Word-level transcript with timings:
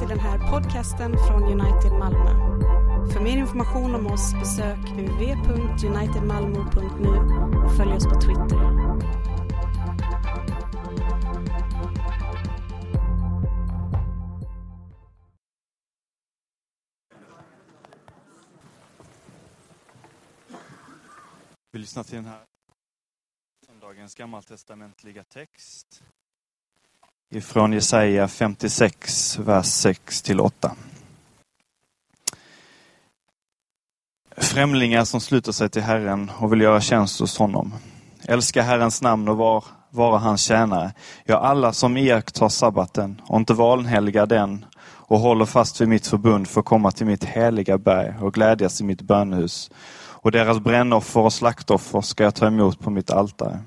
till 0.00 0.08
den 0.08 0.18
här 0.18 0.50
podcasten 0.50 1.14
United 1.44 1.92
Malmö. 1.92 2.30
För 3.12 3.20
mer 3.20 3.36
information 3.36 3.94
om 3.94 4.06
oss 4.06 4.34
besök 4.34 4.78
www.unitedmalmo.nu 4.78 7.08
och 7.64 7.76
följ 7.76 7.92
oss 7.92 8.04
på 8.04 8.20
Twitter. 8.20 8.80
Vi 21.72 21.78
lyssnar 21.78 22.02
till 22.02 22.16
den 22.16 22.24
här 22.24 22.44
söndagens 23.66 24.14
gammaltestamentliga 24.14 25.24
text 25.24 26.02
ifrån 27.32 27.72
Jesaja 27.72 28.28
56, 28.28 29.38
vers 29.38 29.66
6 29.66 30.22
till 30.22 30.40
8. 30.40 30.72
Främlingar 34.36 35.04
som 35.04 35.20
sluter 35.20 35.52
sig 35.52 35.68
till 35.68 35.82
Herren 35.82 36.30
och 36.38 36.52
vill 36.52 36.60
göra 36.60 36.80
tjänst 36.80 37.20
hos 37.20 37.38
honom. 37.38 37.74
Älska 38.28 38.62
Herrens 38.62 39.02
namn 39.02 39.28
och 39.28 39.36
var, 39.36 39.64
vara 39.90 40.18
hans 40.18 40.42
tjänare. 40.42 40.92
Ja, 41.24 41.38
alla 41.38 41.72
som 41.72 41.96
iakttar 41.96 42.48
sabbaten 42.48 43.20
och 43.26 43.36
inte 43.36 43.54
vanhelgar 43.54 44.26
den 44.26 44.64
och 44.82 45.18
håller 45.18 45.46
fast 45.46 45.80
vid 45.80 45.88
mitt 45.88 46.06
förbund 46.06 46.48
får 46.48 46.62
komma 46.62 46.90
till 46.90 47.06
mitt 47.06 47.24
heliga 47.24 47.78
berg 47.78 48.14
och 48.20 48.34
glädjas 48.34 48.80
i 48.80 48.84
mitt 48.84 49.02
bönehus 49.02 49.70
och 49.96 50.32
deras 50.32 50.58
brännoffer 50.58 51.20
och 51.20 51.32
slaktoffer 51.32 52.00
ska 52.00 52.24
jag 52.24 52.34
ta 52.34 52.46
emot 52.46 52.80
på 52.80 52.90
mitt 52.90 53.10
altare. 53.10 53.58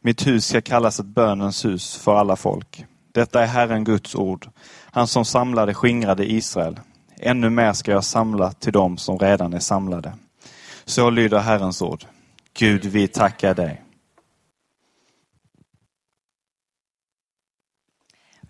Mitt 0.00 0.26
hus 0.26 0.46
ska 0.46 0.60
kallas 0.60 1.00
ett 1.00 1.06
bönens 1.06 1.64
hus 1.64 1.96
för 1.96 2.14
alla 2.14 2.36
folk. 2.36 2.84
Detta 3.12 3.42
är 3.42 3.46
Herren 3.46 3.84
Guds 3.84 4.14
ord, 4.14 4.48
han 4.90 5.06
som 5.06 5.24
samlade 5.24 5.74
skingrade 5.74 6.32
Israel. 6.32 6.80
Ännu 7.20 7.50
mer 7.50 7.72
ska 7.72 7.90
jag 7.90 8.04
samla 8.04 8.52
till 8.52 8.72
dem 8.72 8.98
som 8.98 9.18
redan 9.18 9.52
är 9.52 9.58
samlade. 9.58 10.12
Så 10.84 11.10
lyder 11.10 11.38
Herrens 11.38 11.82
ord. 11.82 12.04
Gud, 12.58 12.84
vi 12.84 13.08
tackar 13.08 13.54
dig. 13.54 13.82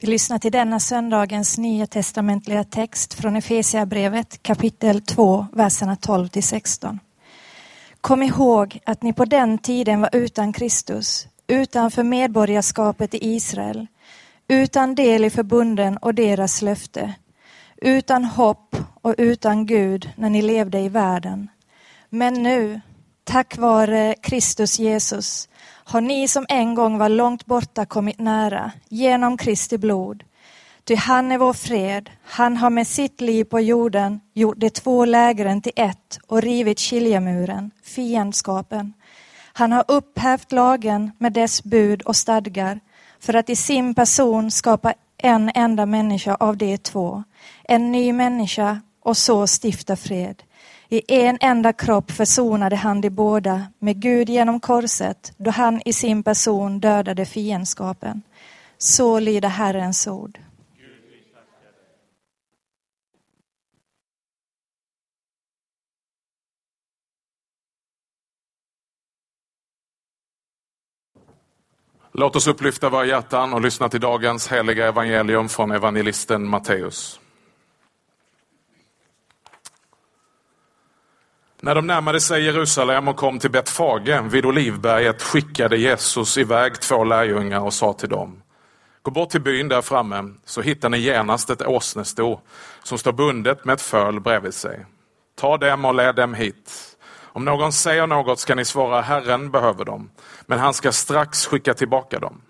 Vi 0.00 0.08
lyssnar 0.08 0.38
till 0.38 0.52
denna 0.52 0.80
söndagens 0.80 1.58
nya 1.58 1.86
testamentliga 1.86 2.64
text 2.64 3.14
från 3.14 3.36
Efesiabrevet 3.36 4.42
kapitel 4.42 5.00
2, 5.00 5.46
verserna 5.52 5.96
12 5.96 6.28
till 6.28 6.42
16. 6.42 7.00
Kom 8.00 8.22
ihåg 8.22 8.78
att 8.86 9.02
ni 9.02 9.12
på 9.12 9.24
den 9.24 9.58
tiden 9.58 10.00
var 10.00 10.10
utan 10.12 10.52
Kristus, 10.52 11.27
utanför 11.48 12.02
medborgarskapet 12.02 13.14
i 13.14 13.34
Israel, 13.34 13.86
utan 14.48 14.94
del 14.94 15.24
i 15.24 15.30
förbunden 15.30 15.96
och 15.96 16.14
deras 16.14 16.62
löfte, 16.62 17.14
utan 17.76 18.24
hopp 18.24 18.76
och 19.02 19.14
utan 19.18 19.66
Gud 19.66 20.10
när 20.16 20.30
ni 20.30 20.42
levde 20.42 20.80
i 20.80 20.88
världen. 20.88 21.48
Men 22.08 22.34
nu, 22.34 22.80
tack 23.24 23.58
vare 23.58 24.14
Kristus 24.22 24.78
Jesus, 24.78 25.48
har 25.64 26.00
ni 26.00 26.28
som 26.28 26.46
en 26.48 26.74
gång 26.74 26.98
var 26.98 27.08
långt 27.08 27.46
borta 27.46 27.86
kommit 27.86 28.18
nära 28.18 28.72
genom 28.88 29.36
Kristi 29.36 29.78
blod. 29.78 30.24
Ty 30.84 30.94
han 30.94 31.32
är 31.32 31.38
vår 31.38 31.52
fred, 31.52 32.10
han 32.24 32.56
har 32.56 32.70
med 32.70 32.86
sitt 32.86 33.20
liv 33.20 33.44
på 33.44 33.60
jorden 33.60 34.20
gjort 34.34 34.58
de 34.58 34.70
två 34.70 35.04
lägren 35.04 35.62
till 35.62 35.72
ett 35.76 36.18
och 36.26 36.42
rivit 36.42 36.80
skiljemuren, 36.80 37.70
fiendskapen. 37.82 38.92
Han 39.58 39.72
har 39.72 39.84
upphävt 39.88 40.52
lagen 40.52 41.10
med 41.18 41.32
dess 41.32 41.64
bud 41.64 42.02
och 42.02 42.16
stadgar 42.16 42.80
för 43.20 43.34
att 43.34 43.50
i 43.50 43.56
sin 43.56 43.94
person 43.94 44.50
skapa 44.50 44.94
en 45.16 45.50
enda 45.54 45.86
människa 45.86 46.34
av 46.34 46.56
de 46.56 46.78
två, 46.78 47.24
en 47.64 47.92
ny 47.92 48.12
människa 48.12 48.80
och 49.02 49.16
så 49.16 49.46
stifta 49.46 49.96
fred. 49.96 50.42
I 50.88 51.02
en 51.08 51.38
enda 51.40 51.72
kropp 51.72 52.10
försonade 52.10 52.76
han 52.76 53.00
de 53.00 53.10
båda 53.10 53.66
med 53.78 54.02
Gud 54.02 54.28
genom 54.28 54.60
korset 54.60 55.32
då 55.36 55.50
han 55.50 55.82
i 55.84 55.92
sin 55.92 56.22
person 56.22 56.80
dödade 56.80 57.24
fiendskapen. 57.24 58.22
Så 58.78 59.20
lyder 59.20 59.48
Herrens 59.48 60.06
ord. 60.06 60.38
Låt 72.18 72.36
oss 72.36 72.46
upplyfta 72.46 72.88
våra 72.88 73.06
hjärtan 73.06 73.52
och 73.52 73.60
lyssna 73.60 73.88
till 73.88 74.00
dagens 74.00 74.48
heliga 74.48 74.88
evangelium 74.88 75.48
från 75.48 75.70
evangelisten 75.70 76.48
Matteus. 76.48 77.20
När 81.60 81.74
de 81.74 81.86
närmade 81.86 82.20
sig 82.20 82.44
Jerusalem 82.44 83.08
och 83.08 83.16
kom 83.16 83.38
till 83.38 83.50
Betfage 83.50 84.22
vid 84.30 84.46
Olivberget 84.46 85.22
skickade 85.22 85.76
Jesus 85.76 86.38
iväg 86.38 86.80
två 86.80 87.04
lärjungar 87.04 87.60
och 87.60 87.74
sa 87.74 87.92
till 87.92 88.08
dem 88.08 88.42
Gå 89.02 89.10
bort 89.10 89.30
till 89.30 89.42
byn 89.42 89.68
där 89.68 89.82
framme 89.82 90.34
så 90.44 90.60
hittar 90.60 90.88
ni 90.88 90.98
genast 90.98 91.50
ett 91.50 91.66
åsnesto 91.66 92.40
som 92.82 92.98
står 92.98 93.12
bundet 93.12 93.64
med 93.64 93.72
ett 93.72 93.82
föl 93.82 94.20
bredvid 94.20 94.54
sig. 94.54 94.86
Ta 95.36 95.56
dem 95.56 95.84
och 95.84 95.94
led 95.94 96.14
dem 96.14 96.34
hit. 96.34 96.97
Om 97.38 97.44
någon 97.44 97.72
säger 97.72 98.06
något 98.06 98.38
ska 98.38 98.54
ni 98.54 98.64
svara 98.64 99.00
Herren 99.00 99.50
behöver 99.50 99.84
dem, 99.84 100.10
men 100.46 100.58
han 100.58 100.74
ska 100.74 100.92
strax 100.92 101.46
skicka 101.46 101.74
tillbaka 101.74 102.18
dem. 102.18 102.40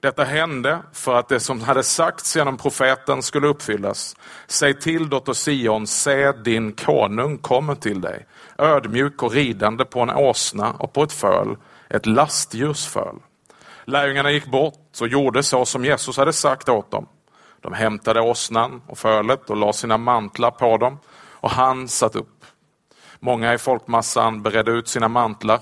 Detta 0.00 0.24
hände 0.24 0.78
för 0.92 1.14
att 1.14 1.28
det 1.28 1.40
som 1.40 1.60
hade 1.60 1.82
sagts 1.82 2.36
genom 2.36 2.56
profeten 2.56 3.22
skulle 3.22 3.46
uppfyllas. 3.46 4.16
Säg 4.46 4.80
till 4.80 5.08
dotter 5.08 5.34
Sion, 5.34 5.86
se 5.86 6.32
din 6.32 6.72
konung 6.72 7.38
kommer 7.38 7.74
till 7.74 8.00
dig, 8.00 8.26
ödmjuk 8.58 9.22
och 9.22 9.32
ridande 9.32 9.84
på 9.84 10.00
en 10.00 10.10
åsna 10.10 10.72
och 10.72 10.92
på 10.92 11.02
ett 11.02 11.12
föl, 11.12 11.56
ett 11.90 12.06
lastdjursföl. 12.06 13.16
Lärjungarna 13.84 14.30
gick 14.30 14.46
bort 14.46 15.00
och 15.00 15.08
gjorde 15.08 15.42
så 15.42 15.64
som 15.64 15.84
Jesus 15.84 16.16
hade 16.16 16.32
sagt 16.32 16.68
åt 16.68 16.90
dem. 16.90 17.06
De 17.60 17.72
hämtade 17.72 18.20
åsnan 18.20 18.82
och 18.86 18.98
fölet 18.98 19.50
och 19.50 19.56
la 19.56 19.72
sina 19.72 19.98
mantlar 19.98 20.50
på 20.50 20.76
dem 20.76 20.98
och 21.32 21.50
han 21.50 21.88
satt 21.88 22.16
upp. 22.16 22.37
Många 23.20 23.54
i 23.54 23.58
folkmassan 23.58 24.42
beredde 24.42 24.70
ut 24.70 24.88
sina 24.88 25.08
mantlar 25.08 25.60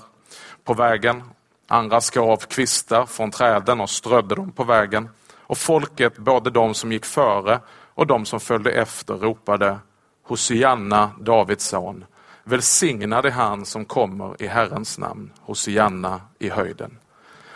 på 0.63 0.73
vägen. 0.73 1.23
Andra 1.67 2.01
skar 2.01 2.21
av 2.21 2.37
kvistar 2.37 3.05
från 3.05 3.31
träden 3.31 3.81
och 3.81 3.89
strödde 3.89 4.35
dem 4.35 4.51
på 4.51 4.63
vägen. 4.63 5.09
Och 5.37 5.57
folket, 5.57 6.17
både 6.17 6.49
de 6.49 6.73
som 6.73 6.91
gick 6.91 7.05
före 7.05 7.59
och 7.93 8.07
de 8.07 8.25
som 8.25 8.39
följde 8.39 8.71
efter, 8.71 9.13
ropade 9.13 9.77
Hosianna, 10.23 11.11
Davids 11.19 11.65
son. 11.65 12.05
Välsignade 12.43 13.31
han 13.31 13.65
som 13.65 13.85
kommer 13.85 14.41
i 14.41 14.47
Herrens 14.47 14.97
namn, 14.97 15.31
Hosianna 15.41 16.21
i 16.39 16.49
höjden. 16.49 16.97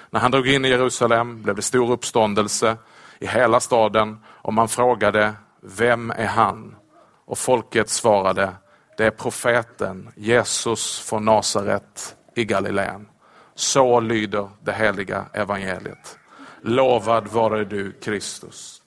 När 0.10 0.20
han 0.20 0.32
drog 0.32 0.48
in 0.48 0.66
i 0.66 0.70
Jerusalem 0.70 1.44
blev 1.44 1.56
det 1.56 1.62
stor 1.62 1.92
uppståndelse 1.92 2.78
i 3.20 3.28
hela 3.28 3.60
staden 3.60 4.20
och 4.26 4.54
man 4.54 4.70
frågade, 4.70 5.34
vem 5.62 6.12
är 6.12 6.28
han? 6.28 6.76
Och 7.26 7.38
folket 7.38 7.90
svarade, 7.90 8.54
det 8.98 9.06
är 9.06 9.12
profeten 9.12 10.12
Jesus 10.16 11.00
från 11.00 11.26
Nasaret 11.26 12.16
i 12.36 12.46
Galileen. 12.46 13.08
Så 13.56 14.00
lyder 14.00 14.50
det 14.64 14.74
heliga 14.74 15.26
evangeliet. 15.34 16.18
Lovad 16.62 17.28
vare 17.28 17.66
du 17.66 17.92
Kristus. 17.92 18.82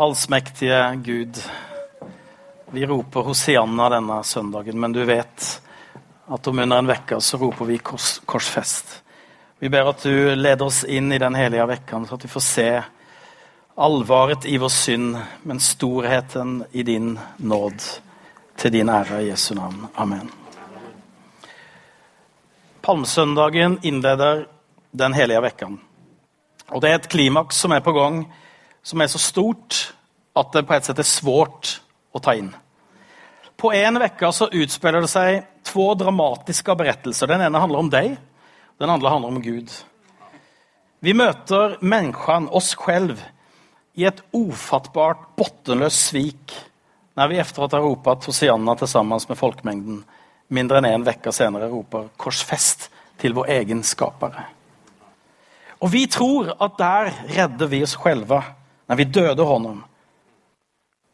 Allsmektige 0.00 0.94
Gud, 0.96 1.42
vi 2.70 2.86
roper 2.86 3.20
Hosianna 3.20 3.88
denne 3.88 4.24
søndagen, 4.24 4.80
men 4.80 4.92
du 4.92 5.04
vet 5.04 5.62
at 6.28 6.46
om 6.46 6.58
under 6.58 6.78
en 6.78 6.86
vecka 6.86 7.20
så 7.20 7.38
roper 7.38 7.64
vi 7.64 7.78
kors, 7.78 8.18
korsfest. 8.26 9.02
Vi 9.58 9.68
ber 9.68 9.88
at 9.90 10.02
du 10.02 10.34
leder 10.36 10.66
oss 10.66 10.84
inn 10.84 11.12
i 11.12 11.18
den 11.18 11.34
hellige 11.34 11.66
vekken, 11.66 12.06
så 12.06 12.14
at 12.14 12.24
vi 12.24 12.30
får 12.30 12.44
se 12.44 12.68
alvoret 13.78 14.46
i 14.46 14.58
vår 14.58 14.72
synd, 14.74 15.16
men 15.42 15.60
storheten 15.60 16.64
i 16.72 16.82
din 16.82 17.16
nåd. 17.36 17.82
Til 18.58 18.72
din 18.74 18.88
ære 18.90 19.22
i 19.22 19.28
Jesu 19.28 19.54
navn. 19.54 19.86
Amen. 19.94 20.30
Palmsøndagen 22.82 23.78
innleder 23.82 24.46
den 24.90 25.14
hellige 25.14 25.42
vekken. 25.42 25.76
Og 26.68 26.82
det 26.82 26.90
er 26.90 26.98
et 26.98 27.10
klimaks 27.10 27.60
som 27.62 27.72
er 27.72 27.84
på 27.84 27.94
gang, 27.94 28.24
som 28.82 29.00
er 29.00 29.06
så 29.06 29.20
stort 29.22 29.94
at 30.36 30.50
det 30.54 30.66
på 30.66 30.74
et 30.74 30.88
sett 30.88 30.98
er 30.98 31.06
svårt 31.06 31.78
å 32.10 32.22
ta 32.22 32.34
inn. 32.34 32.50
På 33.58 33.72
en 33.74 33.98
uke 34.02 34.32
så 34.34 34.50
utspelar 34.54 35.02
det 35.02 35.10
sig 35.10 35.42
två 35.68 35.92
dramatiske 35.94 36.74
berettelser. 36.74 37.30
Den 37.30 37.44
ene 37.44 37.60
handler 37.62 37.84
om 37.84 37.90
deg, 37.92 38.16
den 38.78 38.90
andre 38.90 39.12
handler 39.12 39.34
om 39.34 39.42
Gud. 39.42 39.72
Vi 41.04 41.14
møter 41.14 41.76
menneskene, 41.80 42.50
oss 42.50 42.72
selv, 42.74 43.20
i 43.98 44.06
et 44.06 44.20
ofattbart 44.34 45.34
bunnløst 45.38 46.10
svik 46.10 46.54
når 47.18 47.32
vi 47.32 47.40
efter 47.42 47.64
å 47.64 47.68
ha 47.72 47.80
ropt 47.82 48.28
Hosianna 48.30 48.76
sammen 48.86 49.18
med 49.28 49.38
folkemengden, 49.38 50.04
mindre 50.54 50.78
enn 50.78 50.86
en 50.86 51.08
uke 51.08 51.32
senere 51.34 51.66
roper 51.66 52.06
'Korsfest' 52.16 52.88
til 53.18 53.34
vår 53.34 53.50
egen 53.56 53.82
skapare. 53.82 54.44
Og 55.82 55.90
vi 55.90 56.06
tror 56.06 56.54
at 56.60 56.78
der 56.78 57.10
redder 57.34 57.66
vi 57.66 57.82
oss 57.82 57.96
selve 57.98 58.42
når 58.88 58.96
vi 58.96 59.04
døde 59.04 59.44
honom. 59.44 59.84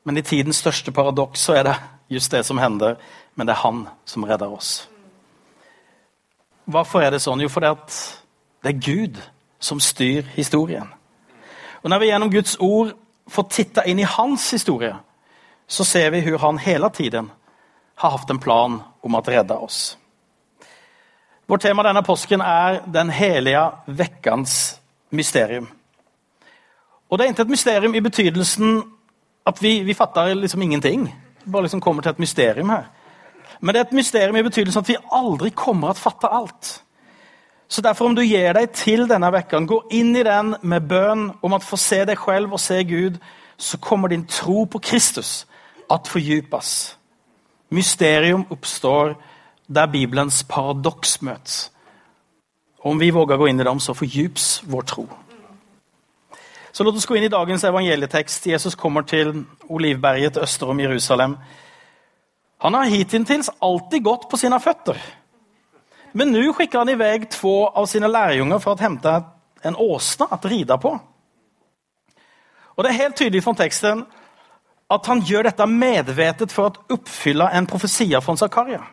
Men 0.05 0.17
i 0.17 0.23
tidens 0.23 0.61
største 0.61 0.93
paradox 0.93 1.41
så 1.41 1.57
er 1.57 1.65
det 1.65 1.77
just 2.09 2.31
det 2.31 2.45
som 2.45 2.59
händer, 2.59 2.97
men 3.35 3.47
det 3.47 3.55
er 3.55 3.63
han 3.63 3.87
som 4.05 4.25
redder 4.25 4.53
oss. 4.53 4.89
Hvorfor 6.65 7.03
er 7.05 7.11
det 7.11 7.21
sånn? 7.21 7.41
Jo, 7.41 7.49
fordi 7.49 7.67
att 7.67 8.23
det 8.63 8.69
er 8.69 8.81
Gud 8.81 9.21
som 9.59 9.81
styr 9.81 10.23
historien. 10.23 10.89
Og 11.83 11.91
Når 11.91 11.99
vi 11.99 12.07
gjennom 12.07 12.31
Guds 12.31 12.57
ord 12.61 12.95
får 13.29 13.49
titta 13.51 13.85
inn 13.85 13.99
i 13.99 14.09
hans 14.09 14.51
historie, 14.51 14.95
så 15.67 15.85
ser 15.85 16.11
vi 16.11 16.21
hvor 16.21 16.39
han 16.39 16.59
hele 16.59 16.91
tiden 16.91 17.31
har 17.95 18.11
haft 18.11 18.31
en 18.31 18.39
plan 18.39 18.81
om 19.03 19.15
å 19.15 19.21
redde 19.21 19.55
oss. 19.55 19.99
Vårt 21.47 21.61
tema 21.61 21.83
denne 21.83 22.03
påsken 22.03 22.41
er 22.41 22.81
den 22.87 23.11
helige 23.11 23.71
veckans 23.87 24.81
mysterium. 25.11 25.69
Og 27.11 27.19
det 27.19 27.27
er 27.27 27.33
ikke 27.33 27.43
et 27.43 27.53
mysterium 27.53 27.95
i 27.95 28.01
betydelsen 28.01 28.83
at 29.47 29.61
vi, 29.63 29.83
vi 29.85 29.95
fatter 29.95 30.35
liksom 30.35 30.63
ingenting. 30.63 31.09
Bare 31.45 31.63
liksom 31.63 31.81
kommer 31.81 32.03
til 32.03 32.11
et 32.11 32.19
mysterium 32.19 32.71
här. 32.71 32.89
Men 33.61 33.75
det 33.75 33.81
er 33.81 33.87
et 33.89 33.99
mysterium 33.99 34.37
i 34.37 34.47
betydelsen 34.47 34.83
at 34.83 34.89
vi 34.89 34.97
aldri 35.13 35.51
kommer 35.51 35.95
til 35.95 36.03
å 36.03 36.11
fatte 36.11 36.33
alt. 36.33 36.73
Så 37.69 37.83
derfor, 37.83 38.07
om 38.07 38.15
du 38.15 38.23
gir 38.23 38.53
deg 38.55 38.71
til 38.77 39.09
denne 39.09 39.31
vekkeren, 39.33 39.67
gå 39.67 39.81
inn 39.91 40.13
i 40.17 40.25
den 40.27 40.55
med 40.63 40.89
bønn 40.89 41.31
om 41.43 41.57
at 41.57 41.65
få 41.65 41.79
se 41.81 42.03
deg 42.07 42.21
selv 42.21 42.55
og 42.55 42.61
se 42.61 42.83
Gud, 42.85 43.17
så 43.57 43.79
kommer 43.79 44.09
din 44.09 44.27
tro 44.27 44.65
på 44.65 44.79
Kristus 44.79 45.47
at 45.91 46.09
fordypes. 46.11 46.97
Mysterium 47.75 48.47
oppstår 48.51 49.15
der 49.67 49.87
Bibelens 49.87 50.45
paradox 50.45 51.21
møtes. 51.23 51.71
Om 52.85 53.01
vi 53.01 53.11
vågar 53.11 53.41
gå 53.41 53.49
inn 53.49 53.61
i 53.61 53.65
dem 53.65 53.81
så 53.81 53.95
fordypes 53.97 54.63
vår 54.69 54.83
tro. 54.83 55.09
Så 56.73 56.85
låt 56.85 56.97
oss 56.99 57.07
gå 57.07 57.15
inn 57.17 57.25
i 57.25 57.33
dagens 57.33 57.65
evangelietekst. 57.65 58.47
Jesus 58.47 58.75
kommer 58.75 59.03
til 59.03 59.45
Olivberget 59.71 60.37
øster 60.43 60.67
om 60.67 60.81
Jerusalem. 60.81 61.37
Han 62.65 62.75
har 62.75 62.85
hittills 62.85 63.51
alltid 63.59 64.03
gått 64.03 64.31
på 64.31 64.37
sina 64.37 64.61
fötter. 64.61 65.03
Men 66.13 66.33
nu 66.33 66.53
skickar 66.53 66.79
han 66.79 66.89
iväg 66.89 67.31
två 67.31 67.69
av 67.69 67.87
sina 67.87 68.07
lärjungar 68.07 68.59
för 68.59 68.73
att 68.73 68.81
hämta 68.81 69.23
en 69.61 69.77
åsna 69.77 70.27
att 70.31 70.45
rida 70.45 70.79
på. 70.79 71.01
Och 72.57 72.83
Det 72.83 72.89
är 72.89 72.93
helt 72.93 73.17
tydligt 73.17 73.45
från 73.45 73.55
texten 73.55 74.07
att 74.87 75.07
han 75.07 75.21
gör 75.21 75.43
detta 75.43 75.67
medvetet 75.67 76.53
för 76.53 76.67
att 76.67 76.77
uppfylla 76.87 77.51
en 77.51 77.67
profetia 77.67 78.21
från 78.21 78.37
Zakaria. 78.37 78.85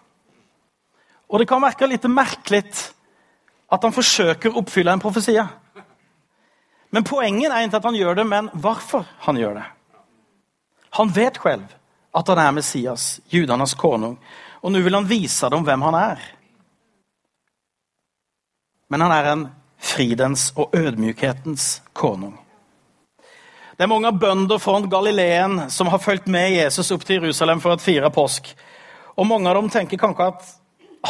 Och 1.27 1.39
Det 1.39 1.45
kan 1.45 1.61
verka 1.61 1.85
lite 1.85 2.07
märkligt 2.07 2.93
att 3.67 3.83
han 3.83 3.91
försöker 3.91 4.57
uppfylla 4.57 4.91
en 4.91 4.99
profetia. 4.99 5.47
Men 6.89 7.03
poängen 7.03 7.51
är 7.51 7.61
inte 7.61 7.77
att 7.77 7.83
han 7.83 7.95
gör 7.95 8.15
det, 8.15 8.23
men 8.23 8.49
varför 8.53 9.05
han 9.17 9.37
gör 9.37 9.53
det. 9.55 9.65
Han 10.89 11.09
vet 11.09 11.37
själv 11.37 11.75
att 12.11 12.27
han 12.27 12.37
er 12.37 12.51
Messias, 12.51 13.19
judenes 13.29 13.73
konung, 13.73 14.17
Og 14.61 14.71
nå 14.71 14.81
vil 14.85 14.93
han 14.93 15.09
vise 15.09 15.49
dem 15.49 15.65
hvem 15.65 15.81
han 15.87 15.97
er. 15.97 16.21
Men 18.91 19.01
han 19.01 19.13
er 19.15 19.29
en 19.31 19.47
fridens 19.81 20.51
og 20.55 20.75
ødmykhetens 20.77 21.81
konung. 21.97 22.35
Det 23.73 23.87
er 23.87 23.89
mange 23.89 24.11
bønder 24.13 24.61
fra 24.61 24.77
Galileen 24.85 25.63
som 25.73 25.89
har 25.89 26.03
fulgt 26.03 26.27
med 26.29 26.51
Jesus 26.53 26.91
opp 26.93 27.05
til 27.07 27.17
Jerusalem 27.17 27.61
for 27.63 27.73
å 27.73 27.81
fire 27.81 28.11
påsk. 28.13 28.51
Og 29.17 29.25
mange 29.25 29.49
av 29.49 29.57
dem 29.57 29.71
tenker 29.73 29.97
kanskje 29.97 30.27
at 30.29 30.45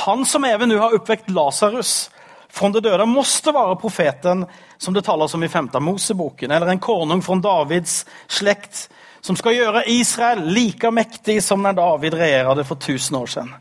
han 0.05 0.23
som 0.23 0.45
even 0.47 0.71
nå 0.71 0.79
har 0.79 0.95
oppvekt 0.95 1.33
Lazarus 1.35 2.07
fra 2.51 2.69
det 2.71 2.85
døde, 2.85 3.03
måtte 3.07 3.51
være 3.55 3.79
profeten 3.79 4.45
som 4.79 4.95
det 4.95 5.03
tales 5.03 5.35
om 5.35 5.43
i 5.43 5.49
5. 5.51 5.69
Moseboken, 5.83 6.51
eller 6.51 6.71
en 6.71 6.79
konung 6.79 7.21
fra 7.23 7.35
Davids 7.43 8.05
släkt 8.27 8.87
som 9.21 9.37
skal 9.37 9.55
gjøre 9.55 9.85
Israel 9.89 10.41
like 10.53 10.91
mektig 10.91 11.39
som 11.43 11.61
når 11.61 11.77
David 11.77 12.17
regerade 12.17 12.65
for 12.65 12.81
tusen 12.81 13.19
år 13.21 13.29
siden. 13.29 13.53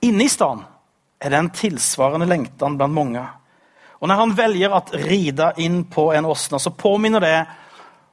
Inne 0.00 0.26
i 0.26 0.30
stan 0.30 0.64
er 1.18 1.30
det 1.30 1.38
en 1.38 1.54
tilsvarende 1.54 2.26
lengtan 2.26 2.76
blant 2.78 2.94
mange. 2.94 3.24
Og 3.98 4.10
når 4.10 4.20
han 4.20 4.34
velger 4.38 4.74
å 4.74 4.82
rida 5.08 5.52
inn 5.58 5.82
på 5.90 6.12
en 6.14 6.28
åsne, 6.30 6.60
så 6.62 6.70
påminner 6.70 7.22
det 7.22 7.38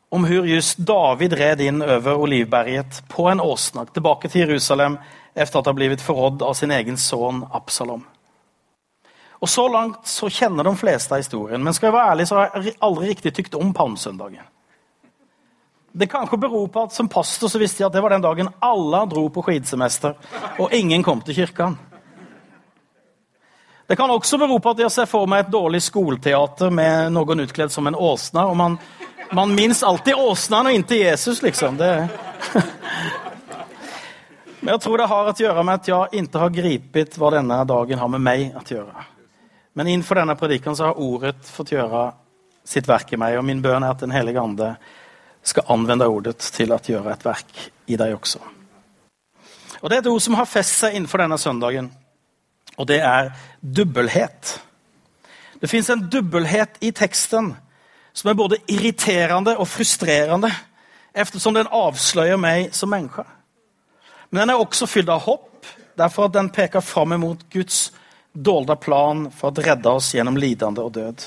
om 0.09 0.25
hur 0.25 0.45
just 0.49 0.77
David 0.77 1.33
red 1.37 1.61
inn 1.61 1.81
over 1.81 2.21
Olivberget 2.25 3.03
på 3.09 3.27
en 3.29 3.41
åsne 3.41 3.85
tilbake 3.93 4.29
til 4.29 4.45
Jerusalem 4.45 4.97
efter 5.35 5.59
at 5.59 5.69
ha 5.69 5.75
blitt 5.75 6.01
forrådd 6.01 6.45
av 6.45 6.53
sin 6.57 6.71
egen 6.71 6.97
son 6.97 7.43
Absalom. 7.53 8.05
Og 9.43 9.49
så 9.51 9.67
langt 9.69 10.07
så 10.07 10.29
kjenner 10.31 10.65
de 10.65 10.73
fleste 10.79 11.17
historien, 11.19 11.61
men 11.61 11.75
skal 11.75 11.89
jeg 11.89 11.97
være 11.97 12.11
ærlig 12.13 12.27
så 12.29 12.39
har 12.39 12.63
jeg 12.63 12.77
aldri 12.87 13.09
riktig 13.11 13.33
tykt 13.35 13.57
om 13.59 13.73
palmsöndagen. 13.75 14.47
Det 15.95 16.09
kan 16.11 16.25
ikke 16.27 16.41
bero 16.43 16.65
på 16.67 16.81
at 16.83 16.91
som 16.91 17.07
pastor 17.07 17.47
så 17.47 17.59
visste 17.61 17.79
jeg 17.79 17.87
at 17.87 17.93
det 17.95 18.01
var 18.03 18.11
den 18.11 18.23
dagen 18.23 18.49
alle 18.59 18.99
dro 19.07 19.29
på 19.31 19.45
skidsemester 19.45 20.17
og 20.59 20.73
ingen 20.75 21.03
kom 21.03 21.21
til 21.23 21.37
kyrkan. 21.37 21.77
Det 23.87 23.95
kan 23.95 24.11
også 24.11 24.37
bero 24.41 24.57
på 24.59 24.73
at 24.73 24.81
jeg 24.83 24.91
ser 24.91 25.07
for 25.07 25.29
meg 25.29 25.45
et 25.45 25.53
dårlig 25.53 25.79
skolteater 25.85 26.73
med 26.73 27.13
noen 27.15 27.45
utkledd 27.45 27.71
som 27.71 27.87
en 27.87 27.95
åsna 27.95 28.43
og 28.49 28.57
man, 28.59 28.75
man 29.31 29.53
minns 29.55 29.85
alltid 29.87 30.19
åsnan 30.19 30.67
og 30.67 30.75
inntil 30.75 31.05
Jesus 31.05 31.39
liksom. 31.45 31.79
Det... 31.79 31.93
Men 34.59 34.73
jeg 34.73 34.83
tror 34.83 34.99
det 34.99 35.09
har 35.13 35.31
å 35.31 35.37
gjøre 35.45 35.63
med 35.63 35.79
at 35.79 35.89
jeg 35.93 36.25
ikke 36.25 36.43
har 36.43 36.53
gripet 36.59 37.17
hva 37.21 37.31
denne 37.37 37.61
dagen 37.69 38.01
har 38.01 38.11
med 38.11 38.25
meg 38.25 38.57
å 38.57 38.65
gjøre. 38.67 39.07
Men 39.77 39.93
innenfor 39.93 40.19
denne 40.19 40.35
predikken 40.39 40.75
så 40.75 40.89
har 40.89 40.99
ordet 40.99 41.37
fått 41.45 41.75
gjøre 41.75 42.07
sitt 42.65 42.87
verk 42.89 43.13
i 43.13 43.19
meg, 43.21 43.37
og 43.37 43.45
min 43.45 43.61
bønn 43.61 43.85
er 43.85 43.93
at 43.93 44.01
den 44.01 44.15
helige 44.15 44.41
Ande 44.41 44.71
ska 45.45 45.61
anvende 45.69 46.07
ordet 46.09 46.39
til 46.55 46.73
å 46.73 46.81
gjøre 46.81 47.13
et 47.13 47.25
verk 47.25 47.65
i 47.87 47.97
deg 47.99 48.15
også. 48.17 48.41
Og 49.81 49.89
Det 49.89 49.97
er 49.97 50.01
et 50.01 50.09
ord 50.09 50.23
som 50.23 50.37
har 50.39 50.49
festet 50.49 50.79
seg 50.79 50.95
innenfor 50.95 51.21
denne 51.21 51.37
søndagen, 51.37 51.91
og 52.77 52.87
det 52.87 52.99
er 53.05 53.29
dubbelhet. 53.61 54.55
Det 55.61 55.69
fins 55.69 55.89
en 55.89 56.07
dubbelhet 56.09 56.79
i 56.81 56.91
teksten 56.91 57.53
som 58.15 58.29
er 58.29 58.37
både 58.39 58.57
irriterende 58.71 59.57
og 59.59 59.67
frustrerende, 59.67 60.51
eftersom 61.13 61.53
den 61.55 61.69
avslører 61.71 62.39
meg 62.39 62.73
som 62.75 62.89
menneske. 62.91 63.23
Men 64.31 64.41
den 64.41 64.55
er 64.55 64.63
også 64.63 64.87
fylt 64.89 65.09
av 65.09 65.23
hopp 65.27 65.67
derfor 65.97 66.27
at 66.27 66.33
den 66.33 66.49
peker 66.49 66.83
fram 66.83 67.13
mot 67.19 67.45
Guds 67.53 67.91
dolda 68.33 68.75
plan 68.75 69.29
for 69.31 69.51
å 69.51 69.63
redde 69.63 69.91
oss 69.95 70.11
gjennom 70.15 70.37
lidende 70.37 70.83
og 70.83 70.95
död. 70.97 71.23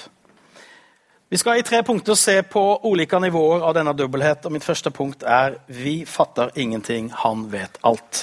Vi 1.31 1.37
skal 1.37 1.59
i 1.59 1.63
tre 1.63 1.83
punkter 1.85 2.15
se 2.17 2.43
på 2.43 2.61
ulike 2.89 3.19
nivåer 3.21 3.61
av 3.61 3.75
denne 3.77 3.93
dubbelhet 3.93 4.47
og 4.49 4.55
mitt 4.55 4.65
første 4.65 4.89
punkt 4.89 5.27
er 5.29 5.59
vi 5.69 6.07
fatter 6.09 6.55
ingenting, 6.57 7.11
han 7.13 7.43
vet 7.53 7.77
alt'. 7.85 8.23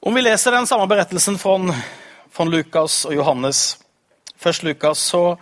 Om 0.00 0.14
vi 0.16 0.22
leser 0.24 0.56
den 0.56 0.66
samme 0.66 0.86
berettelsen 0.88 1.36
fra, 1.36 1.58
fra 2.32 2.48
Lukas 2.48 3.04
og 3.04 3.14
Johannes, 3.18 3.76
først 4.40 4.64
Lukas, 4.64 4.98
så, 4.98 5.36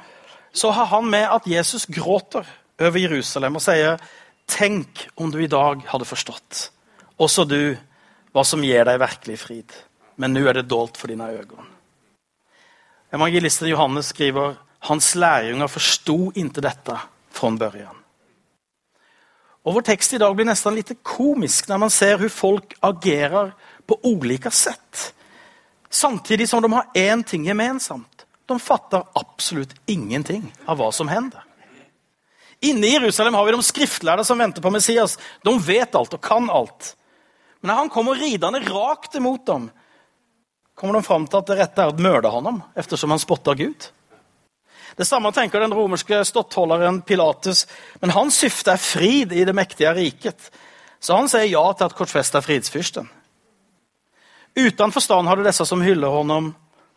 så 0.53 0.71
har 0.75 0.91
han 0.91 1.07
med 1.07 1.29
at 1.31 1.47
Jesus 1.47 1.87
gråter 1.87 2.43
over 2.81 2.99
Jerusalem 2.99 3.57
og 3.57 3.63
sier 3.63 4.03
'Tenk 4.49 5.07
om 5.17 5.31
du 5.31 5.39
i 5.39 5.47
dag 5.47 5.87
hadde 5.87 6.05
forstått, 6.05 6.71
så 7.29 7.45
du, 7.45 7.77
hva 8.33 8.45
som 8.45 8.63
gir 8.63 8.85
deg 8.85 9.01
virkelig 9.01 9.39
frid. 9.39 9.73
Men 10.17 10.33
nå 10.33 10.49
er 10.49 10.53
det 10.53 10.69
dolt 10.71 10.97
for 10.97 11.07
dine 11.07 11.31
øyne. 11.31 11.63
Evangelisten 13.13 13.69
Johannes 13.69 14.07
skriver 14.07 14.66
Hans 14.87 15.14
lærjunger 15.19 15.71
forsto 15.71 16.19
ikke 16.35 16.62
dette 16.64 16.97
fra 17.35 17.50
början. 17.59 18.02
Og 19.66 19.75
vår 19.75 19.87
tekst 19.88 20.14
i 20.14 20.21
dag 20.23 20.35
blir 20.37 20.47
nesten 20.47 20.76
litt 20.76 20.93
komisk 21.02 21.66
når 21.66 21.81
man 21.83 21.90
ser 21.90 22.21
hvordan 22.21 22.31
folk 22.35 22.76
agerer 22.87 23.50
på 23.87 23.99
ulike 24.07 24.52
sett. 24.55 25.09
Samtidig 25.90 26.47
som 26.49 26.62
de 26.62 26.71
har 26.73 26.87
en 26.95 27.25
ting 27.26 27.49
gemensamt. 27.49 28.26
De 28.47 28.59
fatter 28.62 29.02
absolutt 29.19 29.75
ingenting 29.90 30.45
av 30.71 30.78
hva 30.78 30.93
som 30.95 31.11
hender. 31.11 31.43
Inne 32.62 32.87
i 32.87 32.93
Jerusalem 32.95 33.35
har 33.35 33.45
vi 33.47 33.57
de 33.57 33.64
skriftlærde 33.66 34.25
som 34.25 34.38
venter 34.38 34.62
på 34.62 34.71
Messias. 34.71 35.19
De 35.43 35.52
vet 35.66 35.99
alt 35.99 36.14
og 36.14 36.23
kan 36.23 36.47
alt. 36.50 36.95
Men 37.61 37.73
når 37.73 37.83
han 37.83 37.90
kommer 37.93 38.23
ridende 38.23 38.62
rakt 38.71 39.19
imot 39.19 39.47
dem 39.50 39.66
kommer 40.76 40.95
de 40.95 41.02
fram 41.02 41.25
til 41.26 41.40
at 41.40 41.50
det 41.50 41.57
rette 41.59 41.83
er 41.83 41.90
å 41.90 42.05
mörda 42.05 42.31
honom 42.31 42.61
eftersom 42.76 43.11
han 43.14 43.21
spotter 43.21 43.57
Gud. 43.57 43.88
Detsamma 44.97 45.33
tenker 45.33 45.61
den 45.61 45.75
romerske 45.76 46.23
stottholderen 46.25 47.03
Pilatus, 47.05 47.67
men 48.00 48.15
hans 48.17 48.38
syfte 48.41 48.73
er 48.73 48.81
frid 48.81 49.33
i 49.37 49.45
det 49.45 49.53
mektige 49.57 49.93
riket. 49.95 50.50
Så 51.00 51.19
han 51.19 51.29
sier 51.29 51.45
ja 51.50 51.65
til 51.76 51.91
at 51.91 51.97
korsfästa 51.97 52.41
fridsfyrsten. 52.41 53.11
Uten 54.57 54.93
stan 55.00 55.26
har 55.29 55.37
du 55.37 55.45
disse 55.45 55.67
som 55.69 55.83
hyller 55.85 56.09
honom 56.09 56.55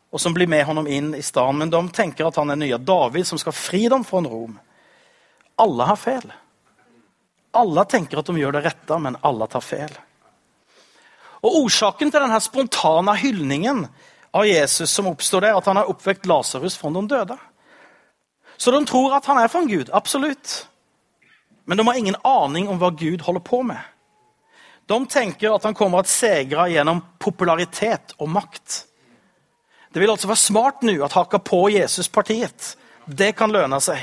og 0.10 0.22
som 0.22 0.34
blir 0.34 0.48
med 0.48 0.64
honom 0.66 0.88
inn 0.88 1.12
i 1.16 1.22
stan, 1.22 1.58
men 1.58 1.70
de 1.70 1.82
tenker 1.94 2.26
at 2.26 2.38
han 2.40 2.50
er 2.50 2.58
nye 2.58 2.78
David 2.82 3.28
som 3.28 3.38
skal 3.38 3.54
fri 3.54 3.84
dem 3.92 4.06
fra 4.08 4.24
Rom. 4.26 4.56
Alle 5.60 5.86
har 5.86 6.00
fel. 6.00 6.32
Alle 7.52 7.84
tenker 7.86 8.22
at 8.22 8.30
de 8.30 8.40
gjør 8.40 8.56
det 8.58 8.64
rette, 8.66 8.98
men 8.98 9.20
alle 9.26 9.48
tar 9.52 9.62
feil. 9.62 9.92
Og 11.44 11.66
Årsaken 11.66 12.12
til 12.12 12.24
denne 12.24 12.40
spontane 12.42 13.16
hyllningen 13.20 13.86
av 14.32 14.48
Jesus 14.48 14.92
som 14.92 15.08
oppstår 15.12 15.46
der, 15.46 15.60
at 15.60 15.70
han 15.70 15.78
har 15.80 15.92
oppvekt 15.92 16.28
Lasarus 16.30 16.78
fra 16.78 16.92
de 16.96 17.06
døde. 17.10 17.38
Så 18.60 18.72
de 18.76 18.82
tror 18.86 19.16
at 19.16 19.26
han 19.32 19.40
er 19.40 19.48
fra 19.48 19.64
Gud, 19.64 19.90
absolutt. 19.96 20.68
Men 21.66 21.78
de 21.80 21.88
har 21.88 21.96
ingen 21.96 22.20
aning 22.28 22.68
om 22.68 22.80
hva 22.82 22.92
Gud 22.92 23.24
holder 23.24 23.44
på 23.46 23.62
med. 23.64 23.80
De 24.90 24.98
tenker 25.06 25.54
at 25.54 25.64
han 25.68 25.78
kommer 25.78 26.04
til 26.04 26.10
å 26.10 26.18
segre 26.18 26.68
gjennom 26.74 27.00
popularitet 27.22 28.16
og 28.18 28.32
makt. 28.34 28.84
Det 29.94 30.02
vil 30.02 30.12
altså 30.12 30.30
være 30.30 30.42
smart 30.42 30.84
nå 30.86 30.98
å 31.00 31.10
hake 31.14 31.40
på 31.46 31.60
Jesuspartiet. 31.76 32.74
Det 33.06 33.32
kan 33.38 33.54
lønne 33.54 33.80
seg. 33.82 34.02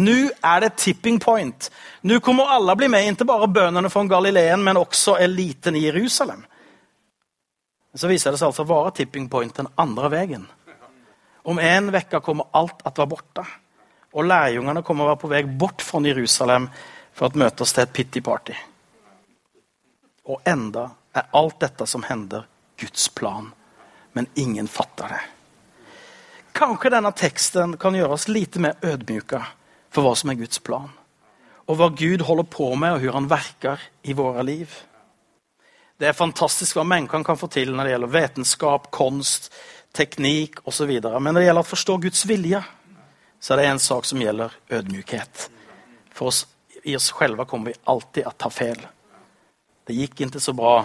Nå 0.00 0.16
er 0.30 0.64
det 0.64 0.76
tipping 0.78 1.18
point. 1.20 1.68
Nå 2.06 2.20
kommer 2.24 2.52
alle 2.54 2.76
bli 2.78 2.88
med, 2.88 3.12
ikke 3.12 3.26
bare 3.28 3.48
bøndene 3.50 3.90
fra 3.90 4.04
Galileen, 4.08 4.62
men 4.64 4.78
også 4.80 5.16
eliten 5.20 5.76
i 5.76 5.84
Jerusalem. 5.86 6.44
Så 7.94 8.08
viser 8.08 8.32
det 8.32 8.38
seg 8.38 8.52
altså 8.52 8.64
å 8.64 8.70
være 8.70 8.94
tipping 9.00 9.26
point 9.30 9.56
den 9.56 9.70
andre 9.80 10.10
veien. 10.12 10.46
Om 11.50 11.58
en 11.58 11.90
uke 11.94 12.20
kommer 12.22 12.46
alt 12.54 12.84
at 12.86 12.98
var 12.98 13.08
borte. 13.10 13.42
Og 14.14 14.26
lærjungene 14.26 14.84
kommer 14.86 15.06
å 15.06 15.12
være 15.12 15.22
på 15.22 15.30
vei 15.32 15.40
bort 15.44 15.82
fra 15.82 15.98
Jerusalem 16.04 16.68
for 17.10 17.26
å 17.26 17.40
møtes 17.42 17.72
til 17.74 17.82
et 17.82 17.94
pity 17.94 18.22
party. 18.22 18.54
Og 20.30 20.46
enda 20.46 20.84
er 21.10 21.26
alt 21.34 21.58
dette 21.62 21.86
som 21.90 22.04
hender, 22.06 22.44
Guds 22.78 23.08
plan. 23.08 23.48
Men 24.14 24.28
ingen 24.38 24.70
fatter 24.70 25.10
det. 25.10 25.20
Kanskje 26.54 26.92
denne 26.94 27.10
teksten 27.18 27.74
kan 27.82 27.98
gjøre 27.98 28.14
oss 28.14 28.28
litt 28.30 28.58
mer 28.62 28.78
ødmyke 28.86 29.42
for 29.90 30.06
hva 30.06 30.14
som 30.18 30.30
er 30.30 30.38
Guds 30.38 30.62
plan. 30.62 30.86
Og 31.66 31.78
hva 31.78 31.90
Gud 31.98 32.22
holder 32.26 32.46
på 32.46 32.70
med, 32.74 32.94
og 32.94 33.02
hvordan 33.02 33.24
han 33.24 33.30
verker 33.30 33.82
i 34.06 34.14
våre 34.14 34.46
liv. 34.46 34.70
Det 35.98 36.08
er 36.08 36.16
fantastisk 36.16 36.78
hva 36.78 36.86
menneskene 36.86 37.26
kan 37.26 37.38
få 37.38 37.50
til 37.52 37.74
når 37.74 37.86
det 37.86 37.96
gjelder 37.96 38.14
vitenskap, 38.14 38.90
kunst, 38.94 39.50
teknikk 39.96 40.60
osv. 40.68 40.90
Men 40.90 41.32
når 41.32 41.40
det 41.40 41.48
gjelder 41.48 41.66
å 41.66 41.70
forstå 41.70 41.96
Guds 42.04 42.22
vilje, 42.28 42.62
så 43.40 43.54
er 43.54 43.60
det 43.60 43.68
en 43.70 43.82
sak 43.82 44.06
som 44.08 44.20
gjelder 44.20 44.54
ødmykhet. 44.70 45.48
For 46.14 46.30
oss, 46.30 46.44
i 46.84 46.96
oss 46.96 47.10
selve 47.12 47.46
kommer 47.48 47.72
vi 47.72 47.80
alltid 47.90 48.28
å 48.28 48.34
ta 48.36 48.50
feil. 48.52 48.80
Det 49.86 49.96
gikk 49.96 50.26
ikke 50.26 50.42
så 50.42 50.54
bra 50.56 50.82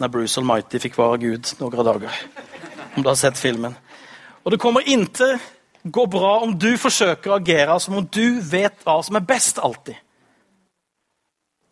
når 0.00 0.12
Bruce 0.12 0.40
Almighty 0.40 0.80
fikk 0.80 0.96
være 0.98 1.20
Gud 1.24 1.52
noen 1.60 1.90
dager. 1.90 2.22
Om 2.96 3.04
du 3.04 3.10
har 3.10 3.18
sett 3.18 3.38
filmen. 3.38 3.74
Og 4.44 4.54
det 4.54 4.60
kommer 4.62 4.86
ikke 4.86 5.34
gå 5.82 6.06
bra 6.10 6.38
om 6.42 6.54
du 6.58 6.72
forsøker 6.80 7.30
å 7.30 7.38
agere 7.40 7.76
som 7.82 7.98
om 7.98 8.06
du 8.06 8.40
vet 8.42 8.78
hva 8.86 8.98
som 9.04 9.18
er 9.18 9.26
best 9.26 9.60
alltid. 9.62 9.98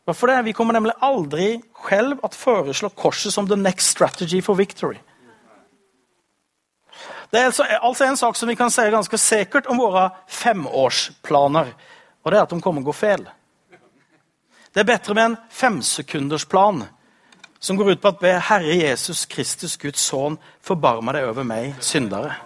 Hvorfor 0.04 0.28
det? 0.28 0.42
Vi 0.44 0.52
kommer 0.52 0.76
nemlig 0.76 0.92
aldri 1.00 1.48
selv 1.88 2.20
å 2.20 2.28
foreslå 2.28 2.90
korset 2.92 3.32
som 3.32 3.48
the 3.48 3.56
next 3.56 3.88
strategy 3.94 4.42
for 4.44 4.58
victory. 4.58 4.98
Det 7.34 7.40
er 7.40 7.48
altså, 7.50 7.64
altså 7.82 8.04
en 8.06 8.16
sak 8.16 8.36
som 8.38 8.48
vi 8.48 8.54
kan 8.54 8.70
si 8.70 8.82
ganske 8.94 9.18
sikkert 9.18 9.66
om 9.66 9.80
våre 9.82 10.04
femårsplaner. 10.30 11.72
Og 12.22 12.30
det 12.30 12.38
er 12.38 12.44
at 12.46 12.52
de 12.54 12.62
kommer 12.62 12.84
å 12.84 12.86
gå 12.86 12.94
feil. 12.94 13.24
Det 14.70 14.84
er 14.84 14.86
bedre 14.86 15.16
med 15.18 15.24
en 15.24 15.34
femsekundersplan 15.50 16.84
som 17.58 17.80
går 17.80 17.90
ut 17.90 18.04
på 18.04 18.12
at 18.12 18.22
be 18.22 18.36
Herre 18.38 18.76
Jesus 18.78 19.24
Kristus, 19.26 19.74
Guds 19.82 20.06
sønn, 20.06 20.38
forbarme 20.62 21.16
deg 21.16 21.26
over 21.26 21.48
meg, 21.48 21.74
syndere. 21.82 22.36